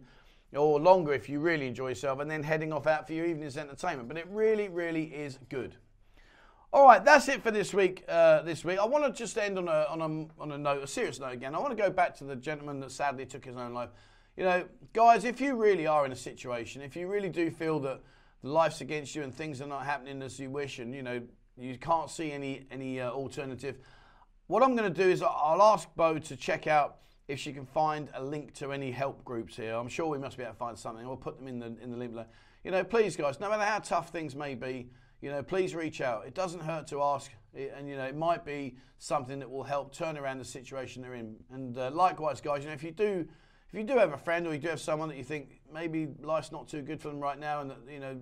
or 0.52 0.80
longer 0.80 1.12
if 1.12 1.28
you 1.28 1.40
really 1.40 1.66
enjoy 1.66 1.88
yourself, 1.88 2.20
and 2.20 2.30
then 2.30 2.42
heading 2.42 2.72
off 2.72 2.86
out 2.86 3.06
for 3.06 3.12
your 3.12 3.26
evening's 3.26 3.56
entertainment. 3.56 4.08
But 4.08 4.16
it 4.16 4.26
really, 4.30 4.68
really 4.68 5.04
is 5.04 5.38
good. 5.48 5.76
All 6.72 6.84
right, 6.84 7.02
that's 7.04 7.28
it 7.28 7.42
for 7.42 7.50
this 7.50 7.72
week. 7.72 8.04
Uh, 8.08 8.42
this 8.42 8.64
week, 8.64 8.78
I 8.78 8.84
want 8.84 9.04
to 9.04 9.12
just 9.12 9.38
end 9.38 9.58
on 9.58 9.68
a, 9.68 9.86
on 9.88 10.00
a 10.02 10.42
on 10.42 10.52
a 10.52 10.58
note, 10.58 10.82
a 10.82 10.86
serious 10.86 11.18
note 11.18 11.32
again. 11.32 11.54
I 11.54 11.58
want 11.58 11.76
to 11.76 11.82
go 11.82 11.90
back 11.90 12.16
to 12.18 12.24
the 12.24 12.36
gentleman 12.36 12.80
that 12.80 12.90
sadly 12.90 13.24
took 13.24 13.44
his 13.44 13.56
own 13.56 13.72
life. 13.72 13.90
You 14.36 14.44
know, 14.44 14.64
guys, 14.92 15.24
if 15.24 15.40
you 15.40 15.54
really 15.54 15.86
are 15.86 16.04
in 16.04 16.12
a 16.12 16.16
situation, 16.16 16.82
if 16.82 16.94
you 16.94 17.06
really 17.06 17.30
do 17.30 17.50
feel 17.50 17.80
that 17.80 18.00
life's 18.42 18.82
against 18.82 19.14
you 19.14 19.22
and 19.22 19.34
things 19.34 19.62
are 19.62 19.66
not 19.66 19.86
happening 19.86 20.20
as 20.22 20.38
you 20.38 20.50
wish, 20.50 20.78
and 20.78 20.94
you 20.94 21.02
know 21.02 21.22
you 21.56 21.78
can't 21.78 22.10
see 22.10 22.32
any 22.32 22.66
any 22.70 23.00
uh, 23.00 23.10
alternative, 23.10 23.78
what 24.46 24.62
I'm 24.62 24.76
going 24.76 24.92
to 24.92 25.02
do 25.02 25.08
is 25.08 25.22
I'll 25.22 25.62
ask 25.62 25.88
Bo 25.96 26.18
to 26.18 26.36
check 26.36 26.66
out 26.66 26.96
if 27.28 27.38
she 27.40 27.52
can 27.52 27.66
find 27.66 28.08
a 28.14 28.22
link 28.22 28.54
to 28.54 28.72
any 28.72 28.90
help 28.90 29.24
groups 29.24 29.56
here. 29.56 29.74
I'm 29.74 29.88
sure 29.88 30.06
we 30.06 30.18
must 30.18 30.36
be 30.36 30.44
able 30.44 30.52
to 30.52 30.58
find 30.58 30.78
something. 30.78 31.06
We'll 31.06 31.16
put 31.16 31.36
them 31.38 31.48
in 31.48 31.58
the 31.58 31.76
in 31.82 31.90
the 31.90 31.96
link 31.96 32.12
below. 32.12 32.26
You 32.64 32.70
know, 32.70 32.84
please, 32.84 33.16
guys, 33.16 33.40
no 33.40 33.48
matter 33.48 33.64
how 33.64 33.78
tough 33.78 34.10
things 34.10 34.34
may 34.34 34.54
be, 34.54 34.88
you 35.20 35.30
know, 35.30 35.42
please 35.42 35.74
reach 35.74 36.00
out. 36.00 36.26
It 36.26 36.34
doesn't 36.34 36.60
hurt 36.60 36.86
to 36.88 37.02
ask, 37.02 37.30
and 37.54 37.88
you 37.88 37.96
know, 37.96 38.04
it 38.04 38.16
might 38.16 38.44
be 38.44 38.76
something 38.98 39.38
that 39.40 39.50
will 39.50 39.64
help 39.64 39.92
turn 39.92 40.16
around 40.16 40.38
the 40.38 40.44
situation 40.44 41.02
they're 41.02 41.14
in. 41.14 41.36
And 41.50 41.76
uh, 41.76 41.90
likewise, 41.92 42.40
guys, 42.40 42.62
you 42.62 42.68
know, 42.68 42.74
if 42.74 42.84
you 42.84 42.92
do. 42.92 43.26
If 43.68 43.74
you 43.74 43.82
do 43.82 43.98
have 43.98 44.12
a 44.12 44.16
friend 44.16 44.46
or 44.46 44.54
you 44.54 44.60
do 44.60 44.68
have 44.68 44.80
someone 44.80 45.08
that 45.08 45.18
you 45.18 45.24
think 45.24 45.60
maybe 45.74 46.06
life's 46.22 46.52
not 46.52 46.68
too 46.68 46.82
good 46.82 47.00
for 47.02 47.08
them 47.08 47.18
right 47.18 47.38
now 47.38 47.62
and 47.62 47.70
that, 47.70 47.78
you 47.90 47.98
know, 47.98 48.16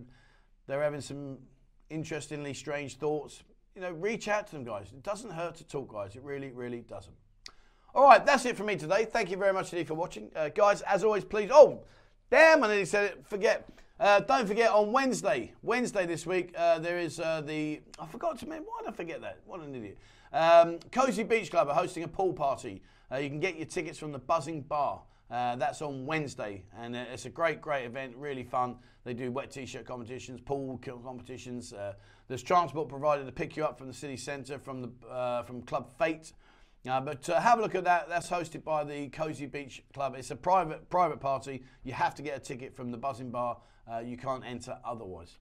they're 0.66 0.82
having 0.82 1.02
some 1.02 1.36
interestingly 1.90 2.54
strange 2.54 2.96
thoughts, 2.96 3.42
you 3.74 3.82
know, 3.82 3.92
reach 3.92 4.26
out 4.26 4.46
to 4.46 4.52
them, 4.54 4.64
guys. 4.64 4.86
It 4.92 5.02
doesn't 5.02 5.30
hurt 5.30 5.56
to 5.56 5.64
talk, 5.64 5.92
guys. 5.92 6.16
It 6.16 6.22
really, 6.22 6.50
really 6.50 6.80
doesn't. 6.80 7.14
All 7.94 8.08
right, 8.08 8.26
that's 8.26 8.44
it 8.44 8.56
for 8.56 8.64
me 8.64 8.74
today. 8.74 9.04
Thank 9.04 9.30
you 9.30 9.36
very 9.36 9.52
much 9.52 9.72
indeed 9.72 9.86
for 9.86 9.94
watching. 9.94 10.28
Uh, 10.34 10.48
guys, 10.48 10.80
as 10.80 11.04
always, 11.04 11.24
please. 11.24 11.48
Oh, 11.52 11.84
damn, 12.28 12.64
I 12.64 12.66
nearly 12.66 12.86
said 12.86 13.04
it. 13.04 13.24
Forget. 13.28 13.68
Uh, 14.00 14.18
don't 14.18 14.48
forget 14.48 14.72
on 14.72 14.90
Wednesday, 14.90 15.52
Wednesday 15.62 16.04
this 16.04 16.26
week, 16.26 16.52
uh, 16.58 16.80
there 16.80 16.98
is 16.98 17.20
uh, 17.20 17.40
the. 17.42 17.80
I 18.00 18.06
forgot 18.06 18.36
to 18.40 18.48
mention. 18.48 18.66
Why 18.66 18.80
did 18.80 18.88
I 18.88 18.96
forget 18.96 19.20
that? 19.20 19.38
What 19.46 19.60
an 19.60 19.72
idiot. 19.76 19.96
Um, 20.32 20.80
Cozy 20.90 21.22
Beach 21.22 21.52
Club 21.52 21.68
are 21.68 21.74
hosting 21.74 22.02
a 22.02 22.08
pool 22.08 22.32
party. 22.32 22.82
Uh, 23.12 23.18
you 23.18 23.28
can 23.28 23.38
get 23.38 23.54
your 23.56 23.66
tickets 23.66 23.96
from 23.96 24.10
the 24.10 24.18
Buzzing 24.18 24.62
Bar. 24.62 25.00
Uh, 25.30 25.54
that's 25.54 25.80
on 25.80 26.04
Wednesday, 26.04 26.64
and 26.76 26.96
uh, 26.96 27.04
it's 27.12 27.26
a 27.26 27.30
great, 27.30 27.60
great 27.60 27.84
event, 27.84 28.12
really 28.16 28.42
fun. 28.42 28.74
They 29.04 29.14
do 29.14 29.30
wet 29.30 29.52
t-shirt 29.52 29.86
competitions, 29.86 30.40
pool 30.40 30.80
competitions. 30.82 31.72
There's 32.26 32.42
transport 32.42 32.88
provided 32.88 33.26
to 33.26 33.32
pick 33.32 33.56
you 33.56 33.64
up 33.64 33.78
from 33.78 33.86
the 33.86 33.94
city 33.94 34.16
centre, 34.16 34.58
from 34.58 34.82
the 34.82 35.44
from 35.46 35.62
Club 35.62 35.88
Fate. 35.96 36.32
Uh, 36.88 37.00
but 37.00 37.28
uh, 37.30 37.40
have 37.40 37.58
a 37.58 37.62
look 37.62 37.74
at 37.74 37.84
that. 37.84 38.08
That's 38.08 38.28
hosted 38.28 38.62
by 38.62 38.84
the 38.84 39.08
Cozy 39.08 39.46
Beach 39.46 39.82
Club. 39.92 40.14
It's 40.16 40.30
a 40.30 40.36
private 40.36 40.88
private 40.90 41.20
party. 41.20 41.62
You 41.82 41.92
have 41.92 42.14
to 42.16 42.22
get 42.22 42.36
a 42.36 42.40
ticket 42.40 42.74
from 42.76 42.90
the 42.90 42.98
Buzzing 42.98 43.30
Bar. 43.30 43.56
you 44.04 44.16
can't 44.16 44.44
enter 44.44 44.78
otherwise. 44.84 45.38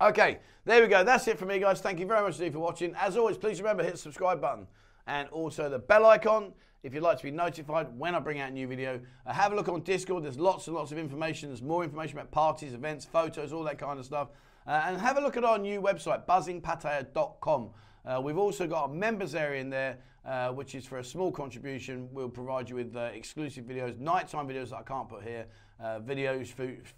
Okay, 0.00 0.38
there 0.64 0.80
we 0.80 0.88
go. 0.88 1.02
That's 1.02 1.26
it 1.26 1.38
for 1.38 1.44
me, 1.44 1.58
guys. 1.58 1.80
Thank 1.80 1.98
you 1.98 2.06
very 2.06 2.22
much 2.22 2.38
indeed 2.38 2.52
for 2.52 2.60
watching. 2.60 2.94
As 2.94 3.16
always, 3.16 3.36
please 3.36 3.60
remember 3.60 3.82
hit 3.82 3.92
the 3.92 3.98
subscribe 3.98 4.40
button 4.40 4.66
and 5.08 5.28
also 5.30 5.68
the 5.68 5.78
bell 5.78 6.06
icon 6.06 6.52
if 6.84 6.94
you'd 6.94 7.02
like 7.02 7.18
to 7.18 7.24
be 7.24 7.30
notified 7.30 7.88
when 7.98 8.14
I 8.14 8.20
bring 8.20 8.40
out 8.40 8.50
a 8.50 8.52
new 8.52 8.68
video. 8.68 9.00
Uh, 9.26 9.32
have 9.32 9.52
a 9.52 9.56
look 9.56 9.68
on 9.68 9.80
Discord. 9.82 10.22
There's 10.22 10.38
lots 10.38 10.68
and 10.68 10.76
lots 10.76 10.92
of 10.92 10.98
information. 10.98 11.48
There's 11.48 11.62
more 11.62 11.82
information 11.82 12.18
about 12.18 12.30
parties, 12.30 12.74
events, 12.74 13.04
photos, 13.04 13.52
all 13.52 13.64
that 13.64 13.78
kind 13.78 13.98
of 13.98 14.04
stuff. 14.04 14.28
Uh, 14.66 14.82
and 14.86 15.00
have 15.00 15.16
a 15.16 15.20
look 15.20 15.36
at 15.36 15.44
our 15.44 15.58
new 15.58 15.80
website, 15.82 16.26
buzzingpattaya.com. 16.26 17.70
Uh, 18.08 18.20
we've 18.20 18.38
also 18.38 18.66
got 18.66 18.84
a 18.84 18.88
members 18.88 19.34
area 19.34 19.60
in 19.60 19.68
there, 19.68 19.98
uh, 20.24 20.48
which 20.48 20.74
is 20.74 20.86
for 20.86 20.98
a 20.98 21.04
small 21.04 21.30
contribution. 21.30 22.08
We'll 22.10 22.30
provide 22.30 22.70
you 22.70 22.76
with 22.76 22.96
uh, 22.96 23.10
exclusive 23.12 23.66
videos, 23.66 23.98
nighttime 23.98 24.48
videos 24.48 24.70
that 24.70 24.78
I 24.78 24.82
can't 24.82 25.08
put 25.08 25.22
here, 25.22 25.46
uh, 25.78 26.00
videos, 26.00 26.48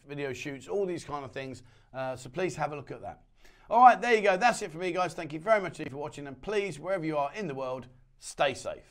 video 0.08 0.32
shoots, 0.32 0.68
all 0.68 0.86
these 0.86 1.04
kind 1.04 1.24
of 1.24 1.32
things. 1.32 1.64
so 1.92 2.30
please 2.32 2.54
have 2.54 2.72
a 2.72 2.76
look 2.76 2.92
at 2.92 3.02
that. 3.02 3.22
All 3.68 3.82
right, 3.82 4.00
there 4.00 4.14
you 4.14 4.22
go. 4.22 4.36
That's 4.36 4.62
it 4.62 4.70
for 4.70 4.78
me, 4.78 4.92
guys. 4.92 5.14
Thank 5.14 5.32
you 5.32 5.40
very 5.40 5.60
much 5.60 5.78
for 5.78 5.96
watching. 5.96 6.28
And 6.28 6.40
please, 6.40 6.78
wherever 6.78 7.04
you 7.04 7.16
are 7.16 7.32
in 7.34 7.48
the 7.48 7.54
world, 7.54 7.88
stay 8.20 8.54
safe. 8.54 8.84